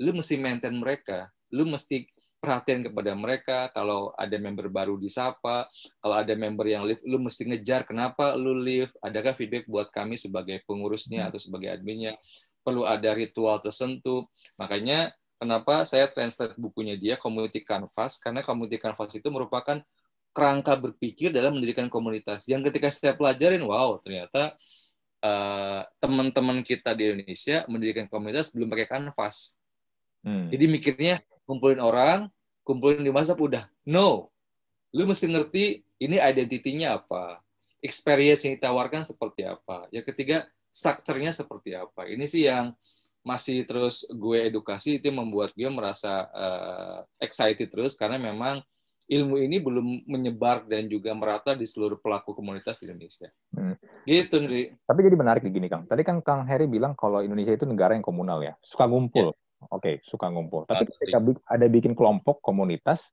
[0.00, 1.32] Lu mesti maintain mereka.
[1.52, 2.08] Lu mesti
[2.42, 5.70] perhatian kepada mereka kalau ada member baru disapa,
[6.02, 10.18] kalau ada member yang leave, lu mesti ngejar kenapa lu leave, adakah feedback buat kami
[10.18, 12.18] sebagai pengurusnya atau sebagai adminnya,
[12.66, 14.26] perlu ada ritual tersentuh.
[14.58, 19.82] Makanya kenapa saya translate bukunya dia Community Canvas karena Community Canvas itu merupakan
[20.30, 22.46] kerangka berpikir dalam mendirikan komunitas.
[22.46, 24.54] Yang ketika saya pelajarin, wow ternyata
[25.18, 29.58] uh, teman-teman kita di Indonesia mendirikan komunitas belum pakai kanvas.
[30.22, 30.46] Hmm.
[30.54, 32.30] Jadi mikirnya kumpulin orang,
[32.62, 33.64] kumpulin di WhatsApp udah.
[33.82, 34.30] No.
[34.94, 37.42] Lu mesti ngerti ini identitinya apa.
[37.82, 39.90] Experience yang ditawarkan seperti apa.
[39.90, 42.06] Yang ketiga, structure-nya seperti apa.
[42.06, 42.70] Ini sih yang
[43.22, 48.58] masih terus gue edukasi itu yang membuat gue merasa uh, excited terus karena memang
[49.10, 53.28] ilmu ini belum menyebar dan juga merata di seluruh pelaku komunitas di Indonesia.
[53.52, 53.76] Hmm.
[54.08, 54.72] Gitu, Nri.
[54.88, 55.84] Tapi jadi menarik begini, Kang.
[55.84, 59.34] Tadi kan Kang Heri bilang kalau Indonesia itu negara yang komunal ya, suka ngumpul.
[59.70, 60.66] Oke, suka ngumpul.
[60.66, 61.12] Tapi Pasti.
[61.12, 63.12] ketika ada bikin kelompok komunitas,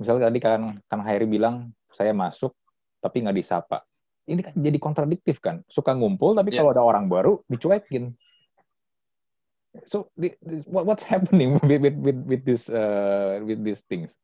[0.00, 2.56] misalnya tadi kan Kang Heri bilang saya masuk
[2.98, 3.84] tapi nggak disapa.
[4.24, 5.60] Ini kan jadi kontradiktif kan.
[5.68, 6.64] Suka ngumpul tapi Yes.
[6.64, 8.16] kalau ada orang baru dicuekin.
[9.86, 10.10] So
[10.70, 14.14] what- what's happening with with with, with this uh, with these things?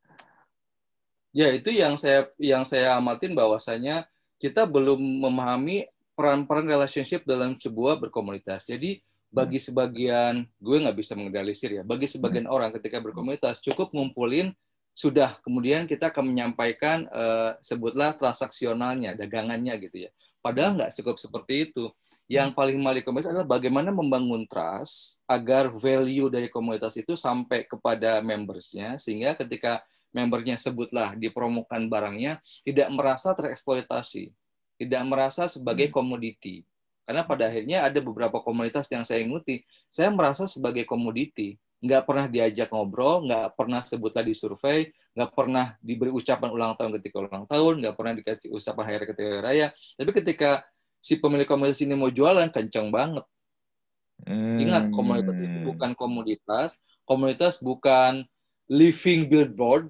[1.31, 4.07] Ya, itu yang saya yang saya amatin bahwasanya
[4.39, 5.87] kita belum memahami
[6.19, 8.67] peran-peran relationship dalam sebuah berkomunitas.
[8.67, 8.99] Jadi
[9.31, 11.83] bagi sebagian gue nggak bisa mengeneralisir ya.
[11.87, 14.51] Bagi sebagian orang ketika berkomunitas cukup ngumpulin
[14.91, 20.11] sudah kemudian kita akan menyampaikan eh, sebutlah transaksionalnya, dagangannya gitu ya.
[20.43, 21.89] Padahal nggak cukup seperti itu.
[22.31, 28.23] Yang paling mali komunitas adalah bagaimana membangun trust agar value dari komunitas itu sampai kepada
[28.23, 29.83] membersnya sehingga ketika
[30.15, 34.31] membernya sebutlah dipromokan barangnya tidak merasa tereksploitasi,
[34.79, 36.63] tidak merasa sebagai komoditi.
[37.03, 42.31] Karena pada akhirnya ada beberapa komunitas yang saya ikuti, saya merasa sebagai komoditi, nggak pernah
[42.31, 47.51] diajak ngobrol, nggak pernah sebutlah di survei, nggak pernah diberi ucapan ulang tahun ketika ulang
[47.51, 49.67] tahun, nggak pernah dikasih ucapan hari raya ketika hari raya.
[49.99, 50.51] Tapi ketika
[51.01, 53.25] si pemilik komunitas ini mau jualan, kencang banget.
[54.61, 55.67] Ingat, komunitas itu Hmm.
[55.73, 58.29] bukan komoditas, komunitas bukan
[58.69, 59.89] living billboard,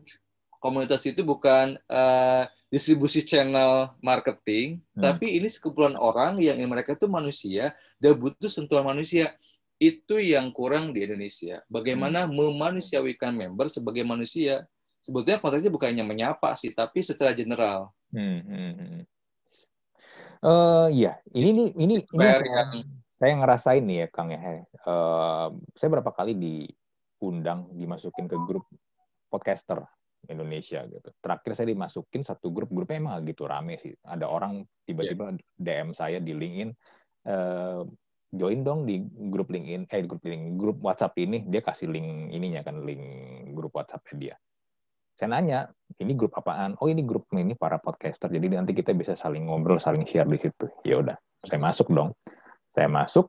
[0.62, 5.02] komunitas itu bukan eh, distribusi channel marketing, Hmm.
[5.02, 9.34] tapi ini sekumpulan orang yang mereka itu manusia dan butuh sentuhan manusia.
[9.80, 11.64] Itu yang kurang di Indonesia.
[11.66, 14.68] Bagaimana memanusiawikan member sebagai manusia.
[15.00, 17.88] Sebetulnya konteksnya bukan hanya menyapa sih, tapi secara general.
[18.12, 19.02] Hmm,
[20.40, 22.72] Eh, iya, ini nih ini ini Supaya yang
[23.12, 24.40] saya ngerasain nih ya Kang ya.
[24.40, 28.64] Eh, saya berapa kali diundang dimasukin ke grup
[29.28, 29.84] podcaster
[30.32, 31.12] Indonesia gitu.
[31.20, 33.92] Terakhir saya dimasukin satu grup, grupnya emang gitu rame sih.
[34.00, 36.70] Ada orang tiba-tiba DM saya di LinkedIn,
[37.28, 37.80] eh,
[38.32, 38.96] join dong di
[39.28, 41.44] grup LinkedIn, eh grup LinkedIn, grup WhatsApp ini.
[41.44, 43.04] Dia kasih link ininya kan, link
[43.52, 44.40] grup WhatsApp dia.
[45.20, 45.68] Saya nanya,
[46.00, 46.80] ini grup apaan?
[46.80, 48.32] Oh ini grup ini para podcaster.
[48.32, 50.64] Jadi nanti kita bisa saling ngobrol, saling share di situ.
[50.80, 52.16] Ya udah, saya masuk dong.
[52.72, 53.28] Saya masuk,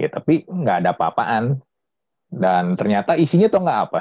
[0.00, 1.60] ya tapi nggak ada apa-apaan.
[2.32, 4.00] Dan ternyata isinya tuh nggak apa.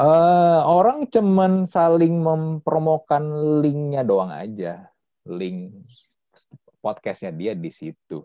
[0.00, 4.88] Eh, orang cuman saling mempromokan linknya doang aja.
[5.28, 5.76] Link
[6.80, 8.24] podcastnya dia di situ.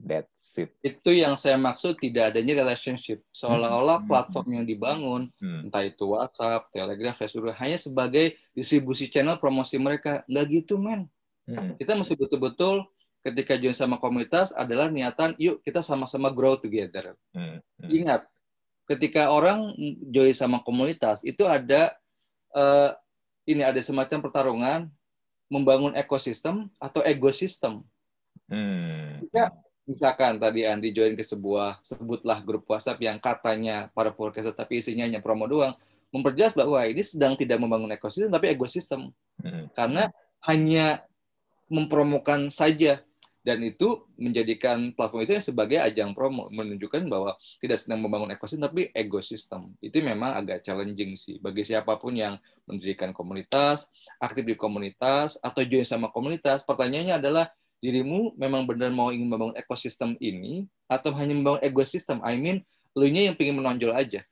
[0.00, 0.72] That's it.
[0.80, 3.20] Itu yang saya maksud tidak adanya relationship.
[3.30, 4.08] Seolah-olah Hmm.
[4.08, 5.68] platform yang dibangun Hmm.
[5.68, 10.24] entah itu WhatsApp, Telegram, Facebook, hanya sebagai distribusi channel promosi mereka.
[10.24, 11.06] Nggak gitu, men.
[11.44, 11.76] Hmm.
[11.76, 12.88] Kita mesti betul-betul
[13.20, 17.12] ketika join sama komunitas adalah niatan, yuk kita sama-sama grow together.
[17.36, 17.60] Hmm.
[17.76, 17.90] Hmm.
[17.92, 18.24] Ingat,
[18.88, 19.76] ketika orang
[20.10, 21.94] join sama komunitas itu ada
[22.50, 22.90] eh,
[23.46, 24.80] ini ada semacam pertarungan
[25.46, 27.82] membangun ekosistem atau ekosistem.
[28.50, 29.22] Hmm.
[29.22, 29.54] Jika
[29.90, 35.02] misalkan tadi Andi join ke sebuah sebutlah grup WhatsApp yang katanya para podcaster tapi isinya
[35.02, 35.74] hanya promo doang,
[36.14, 39.10] memperjelas bahwa ini sedang tidak membangun ekosistem tapi ekosistem.
[39.40, 39.72] Hmm.
[39.72, 40.12] karena
[40.44, 41.00] hanya
[41.72, 43.00] mempromokan saja.
[43.40, 48.92] Dan itu menjadikan platform itu sebagai ajang promo menunjukkan bahwa tidak sedang membangun ekosistem tapi
[48.92, 51.40] ekosistem itu memang agak challenging sih.
[51.40, 52.36] Bagi siapa pun yang
[52.68, 53.88] mendirikan komunitas
[54.20, 57.48] aktif di komunitas atau join sama komunitas pertanyaannya adalah
[57.80, 62.60] dirimu memang benar mau ingin membangun ekosistem ini atau hanya membangun ekosistem I mean
[62.92, 64.22] lu nya yang ingin menonjol aja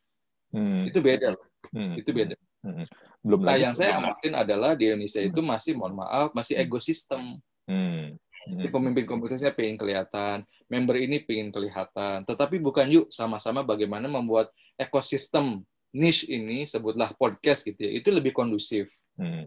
[0.49, 0.89] Hmm.
[0.89, 1.97] itu beda loh Hmm.
[1.97, 2.83] itu beda Hmm.
[3.23, 3.63] Belum nah lagi.
[3.65, 7.39] yang saya amatin adalah di Indonesia itu masih mohon maaf masih ekosistem
[7.69, 8.17] Hmm.
[8.49, 8.57] Hmm.
[8.57, 10.41] Jadi pemimpin komunitasnya pengen kelihatan,
[10.73, 12.25] member ini pengen kelihatan.
[12.25, 14.49] Tetapi bukan yuk sama-sama bagaimana membuat
[14.81, 15.61] ekosistem
[15.93, 18.89] niche ini, sebutlah podcast gitu ya, itu lebih kondusif.
[19.21, 19.45] Hmm.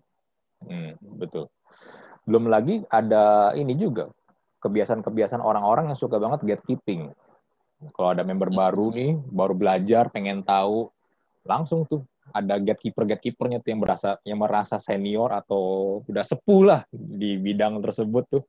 [0.61, 0.93] Hmm.
[1.17, 1.49] Betul.
[2.25, 4.09] Belum lagi ada ini juga
[4.61, 7.09] kebiasaan-kebiasaan orang-orang yang suka banget gatekeeping.
[7.97, 10.93] Kalau ada member baru nih, baru belajar, pengen tahu,
[11.41, 16.81] langsung tuh ada gatekeeper gatekeepernya tuh yang merasa yang merasa senior atau udah sepuh lah
[16.93, 18.43] di bidang tersebut tuh.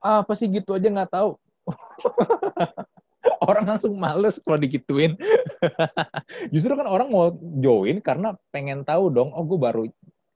[0.00, 1.36] "Ah, Apa sih gitu aja nggak tahu.
[3.50, 5.12] orang langsung males kalau digituin.
[6.54, 9.82] Justru kan orang mau join karena pengen tahu dong, oh gue baru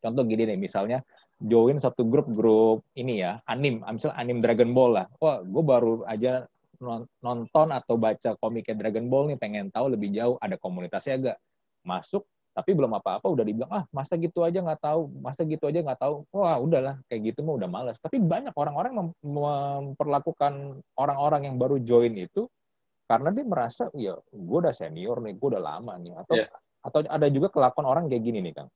[0.05, 1.01] contoh gini nih misalnya
[1.45, 5.07] join satu grup grup ini ya anim misalnya anim Dragon Ball lah.
[5.21, 6.49] Wah gue baru aja
[6.81, 11.37] non- nonton atau baca komiknya Dragon Ball nih pengen tahu lebih jauh ada komunitasnya agak
[11.85, 12.25] masuk
[12.55, 16.01] tapi belum apa-apa udah dibilang ah masa gitu aja nggak tahu masa gitu aja nggak
[16.01, 16.25] tahu.
[16.33, 21.77] Wah udahlah kayak gitu mah udah malas tapi banyak orang-orang mem- memperlakukan orang-orang yang baru
[21.83, 22.49] join itu
[23.05, 26.17] karena dia merasa ya gue udah senior nih gue udah lama nih.
[26.17, 26.49] Atau Iya.
[26.85, 28.71] atau ada juga kelakuan orang kayak gini nih kang.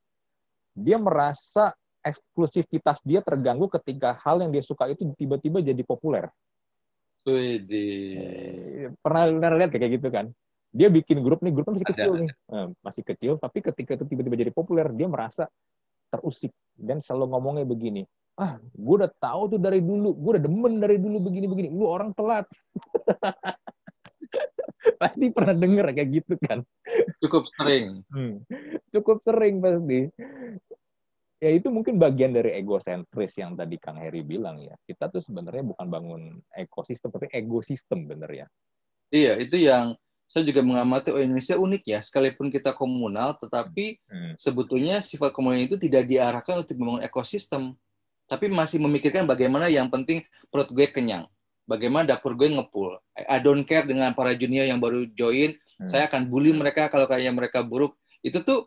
[0.76, 1.72] Dia merasa
[2.08, 6.28] eksklusivitas dia terganggu ketika hal yang dia suka itu tiba-tiba jadi populer.
[7.28, 8.94] Widih.
[9.04, 10.32] Pernah, pernah lihat kayak gitu kan?
[10.72, 14.04] Dia bikin grup nih, grupnya masih Ada, kecil nih, Eh, masih kecil, tapi ketika itu
[14.04, 15.48] tiba-tiba jadi populer, dia merasa
[16.08, 18.02] terusik dan selalu ngomongnya begini.
[18.38, 21.74] Ah, gue udah tahu tuh dari dulu, gue udah demen dari dulu begini-begini.
[21.74, 22.46] Lu orang telat.
[25.02, 26.62] Pasti pernah denger kayak gitu kan?
[27.18, 28.06] Cukup sering.
[28.14, 28.42] Hmm.
[28.94, 30.10] Cukup sering pasti.
[31.38, 34.74] Ya itu mungkin bagian dari egosentris yang tadi Kang Heri bilang ya.
[34.82, 38.46] Kita tuh sebenarnya bukan bangun ekosistem, tapi ekosistem bener ya.
[39.14, 39.94] Iya, itu yang
[40.26, 41.98] saya juga mengamati oh Indonesia unik ya.
[42.02, 44.34] Sekalipun kita komunal, tetapi Hmm.
[44.34, 47.78] sebetulnya sifat komunal itu tidak diarahkan untuk membangun ekosistem,
[48.26, 51.24] tapi masih memikirkan bagaimana yang penting perut gue kenyang,
[51.70, 52.98] bagaimana dapur gue ngepul.
[53.14, 55.86] I don't care dengan para junior yang baru join, Hmm.
[55.86, 57.94] saya akan bully mereka kalau kayak mereka buruk.
[58.26, 58.66] Itu tuh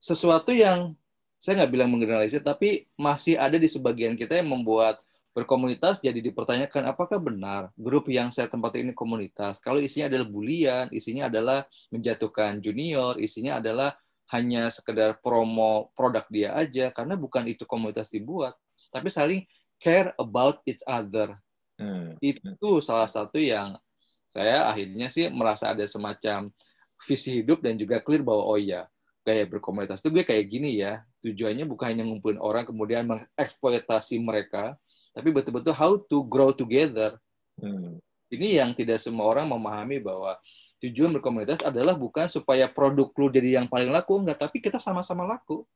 [0.00, 0.96] sesuatu yang
[1.40, 5.00] saya nggak bilang menggeneralisir, tapi masih ada di sebagian kita yang membuat
[5.32, 9.56] berkomunitas jadi dipertanyakan apakah benar grup yang saya tempati ini komunitas.
[9.56, 13.96] Kalau isinya adalah bulian, isinya adalah menjatuhkan junior, isinya adalah
[14.36, 18.52] hanya sekedar promo produk dia aja, karena bukan itu komunitas dibuat,
[18.92, 19.42] tapi saling
[19.80, 21.32] care about each other.
[21.80, 22.20] Hmm.
[22.20, 23.80] Itu salah satu yang
[24.28, 26.52] saya akhirnya sih merasa ada semacam
[27.00, 28.86] visi hidup dan juga clear bahwa oh iya,
[29.20, 31.04] gaya berkomunitas itu gue kayak gini ya.
[31.20, 34.76] Tujuannya bukan hanya ngumpulin orang kemudian mengeksploitasi mereka,
[35.12, 37.20] tapi betul-betul how to grow together.
[37.60, 38.00] Hmm.
[38.30, 40.38] Ini yang tidak semua orang memahami bahwa
[40.80, 45.28] tujuan berkomunitas adalah bukan supaya produk lu jadi yang paling laku, enggak, tapi kita sama-sama
[45.28, 45.66] laku.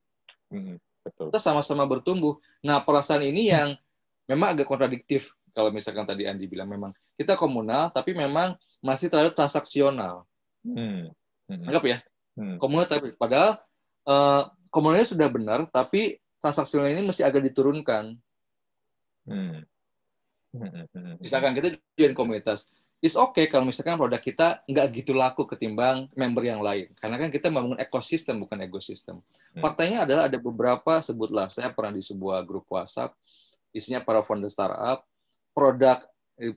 [0.48, 0.80] Hmm.
[1.04, 1.28] Betul.
[1.28, 2.40] Kita sama-sama bertumbuh.
[2.64, 3.76] Nah, perasaan ini yang
[4.24, 9.30] memang agak kontradiktif kalau misalkan tadi Andi bilang memang kita komunal tapi memang masih terlalu
[9.36, 10.24] transaksional.
[10.64, 11.12] Hmm.
[11.44, 11.68] Hmm.
[11.68, 11.98] Anggap ya,
[12.34, 12.58] Hmm.
[12.58, 13.62] komunal tapi padahal
[14.06, 14.42] eh,
[14.74, 18.20] komunalnya sudah benar tapi transaksional ini mesti agak diturunkan.
[19.24, 19.64] Hmm.
[20.52, 20.68] Hmm.
[20.68, 20.86] Hmm.
[20.92, 21.14] Hmm.
[21.22, 22.68] Misalkan kita join komunitas,
[23.00, 26.92] it's okay kalau misalkan produk kita nggak gitu laku ketimbang member yang lain.
[27.00, 29.24] Karena kan kita membangun ekosistem bukan ekosistem.
[29.24, 29.62] Hmm.
[29.64, 33.16] Faktanya adalah ada beberapa sebutlah saya pernah di sebuah grup WhatsApp
[33.74, 35.02] isinya para founder startup,
[35.50, 36.04] produk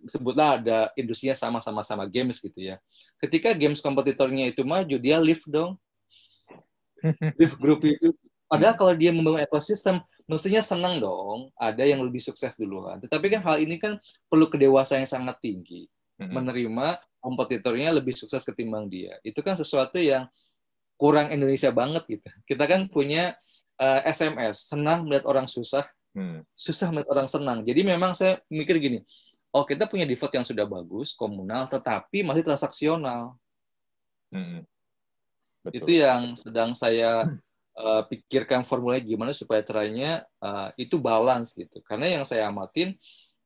[0.09, 2.81] sebutlah ada industrinya sama-sama sama games gitu ya.
[3.21, 5.77] Ketika games kompetitornya itu maju, dia live dong.
[7.37, 8.09] Live grup itu.
[8.49, 11.53] Padahal kalau dia membangun ekosistem, mestinya senang dong.
[11.53, 12.97] Ada yang lebih sukses duluan.
[12.97, 15.85] Tetapi kan hal ini kan perlu kedewasaan yang sangat tinggi.
[16.17, 19.21] Menerima kompetitornya lebih sukses ketimbang dia.
[19.21, 20.25] Itu kan sesuatu yang
[20.97, 22.27] kurang Indonesia banget gitu.
[22.49, 23.37] Kita kan punya
[23.77, 25.85] eh, SMS, senang melihat orang susah.
[26.17, 26.41] Hmm.
[26.57, 27.61] Susah melihat orang senang.
[27.61, 29.05] Jadi memang saya mikir gini,
[29.57, 33.33] oh kita punya default yang sudah bagus, komunal, tetapi masih transaksional.
[34.29, 34.61] Hmm.
[35.73, 37.25] Itu yang sedang saya
[37.73, 41.81] uh, pikirkan formulanya gimana supaya caranya uh, itu balance gitu.
[41.81, 42.93] Karena yang saya amatin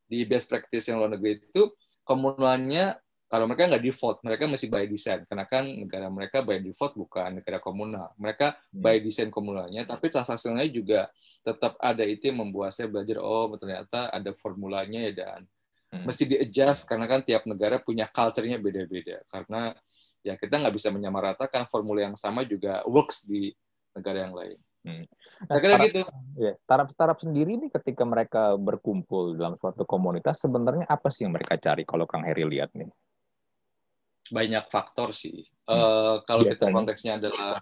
[0.04, 1.72] di best practice yang luar negeri itu
[2.04, 3.00] komunalnya
[3.32, 5.24] kalau mereka nggak default, mereka masih by design.
[5.24, 8.12] Karena kan negara mereka by default bukan negara komunal.
[8.20, 8.84] Mereka hmm.
[8.84, 11.08] by design komunalnya, tapi transaksinya juga
[11.40, 12.04] tetap ada.
[12.04, 15.48] Itu yang membuat saya belajar, oh ternyata ada formulanya ya dan
[15.92, 16.06] hmm.
[16.08, 19.22] mesti di-adjust karena kan tiap negara punya culture-nya beda-beda.
[19.28, 19.76] Karena
[20.26, 23.52] ya kita nggak bisa menyamaratakan formula yang sama juga works di
[23.94, 24.58] negara yang lain.
[24.82, 25.06] Hmm.
[25.46, 26.02] Nah, startup, gitu.
[26.42, 31.54] Ya, startup-startup sendiri nih ketika mereka berkumpul dalam suatu komunitas, sebenarnya apa sih yang mereka
[31.62, 32.90] cari kalau Kang Heri lihat nih?
[34.32, 35.44] banyak faktor sih.
[35.68, 35.76] Hmm.
[35.76, 36.72] Uh, kalau Biasanya.
[36.72, 37.54] kita konteksnya adalah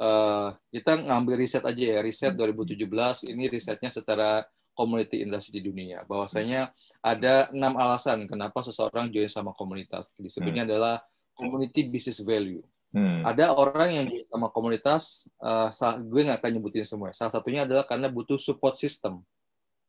[0.00, 3.32] uh, kita ngambil riset aja ya, riset 2017 hmm.
[3.36, 4.42] ini risetnya secara
[4.78, 6.06] community industri di dunia.
[6.06, 6.70] Bahwasanya
[7.02, 10.14] ada enam alasan kenapa seseorang join sama komunitas.
[10.14, 10.70] Disebutnya hmm.
[10.70, 10.94] adalah
[11.34, 12.62] community business value.
[12.94, 13.26] Hmm.
[13.26, 15.68] Ada orang yang join sama komunitas, uh,
[15.98, 17.10] gue nggak akan nyebutin semua.
[17.10, 19.26] Salah satunya adalah karena butuh support system.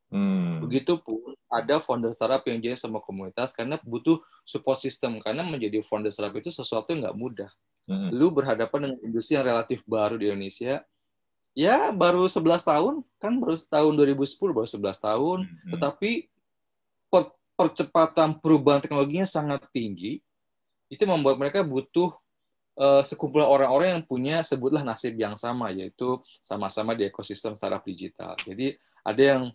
[0.09, 0.65] Hmm.
[0.65, 6.09] Begitupun ada founder startup yang jadi sama komunitas karena butuh support system karena menjadi founder
[6.09, 7.51] startup itu sesuatu yang nggak mudah.
[7.89, 8.09] Hmm.
[8.13, 10.81] Lu berhadapan dengan industri yang relatif baru di Indonesia.
[11.59, 15.71] Ya baru 11 tahun kan baru tahun 2010 baru 11 tahun, hmm.
[15.75, 16.31] tetapi
[17.11, 20.23] per, percepatan perubahan teknologinya sangat tinggi.
[20.87, 22.15] Itu membuat mereka butuh
[22.79, 28.39] uh, sekumpulan orang-orang yang punya sebutlah nasib yang sama yaitu sama-sama di ekosistem startup digital.
[28.39, 29.51] Jadi ada yang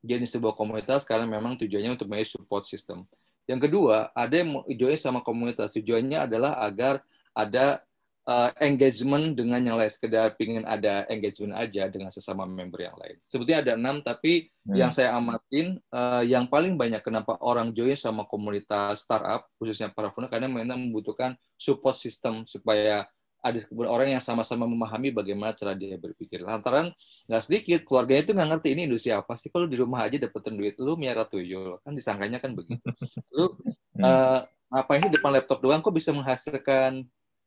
[0.00, 3.04] jadi sebuah komunitas karena memang tujuannya untuk menjadi support system.
[3.44, 5.76] Yang kedua, ada yang join sama komunitas.
[5.76, 7.04] Tujuannya adalah agar
[7.36, 7.84] ada
[8.26, 9.88] uh, engagement dengan yang lain.
[9.88, 13.16] Sekedar ingin ada engagement aja dengan sesama member yang lain.
[13.30, 14.76] Sebetulnya ada enam, tapi hmm.
[14.76, 20.10] yang saya amatin, uh, yang paling banyak kenapa orang join sama komunitas startup, khususnya para
[20.10, 23.06] founder, karena memang membutuhkan support system supaya
[23.46, 26.42] ada sekumpulan orang yang sama-sama memahami bagaimana cara dia berpikir.
[26.42, 26.90] Lantaran
[27.30, 29.54] nggak sedikit keluarganya itu nggak ngerti ini industri apa sih.
[29.54, 32.82] Kalau di rumah aja dapetin duit, lu miara tuyul kan disangkanya kan begitu.
[33.30, 33.54] Lu
[33.94, 34.02] hmm.
[34.02, 37.06] uh, ngapain sih depan laptop doang kok bisa menghasilkan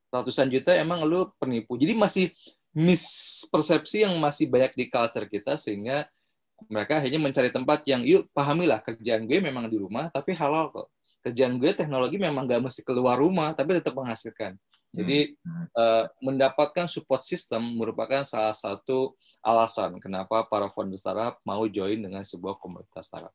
[0.09, 0.73] ratusan juta?
[0.75, 1.77] Emang lu penipu.
[1.79, 2.25] Jadi masih
[2.73, 6.05] mispersepsi yang masih banyak di culture kita sehingga
[6.67, 10.87] mereka hanya mencari tempat yang yuk pahamilah kerjaan gue memang di rumah tapi halal kok.
[11.19, 14.55] Kerjaan gue teknologi memang nggak mesti keluar rumah tapi tetap menghasilkan
[14.89, 15.65] jadi hmm.
[15.77, 19.13] uh, mendapatkan support system merupakan salah satu
[19.45, 23.33] alasan kenapa para founder startup mau join dengan sebuah komunitas startup.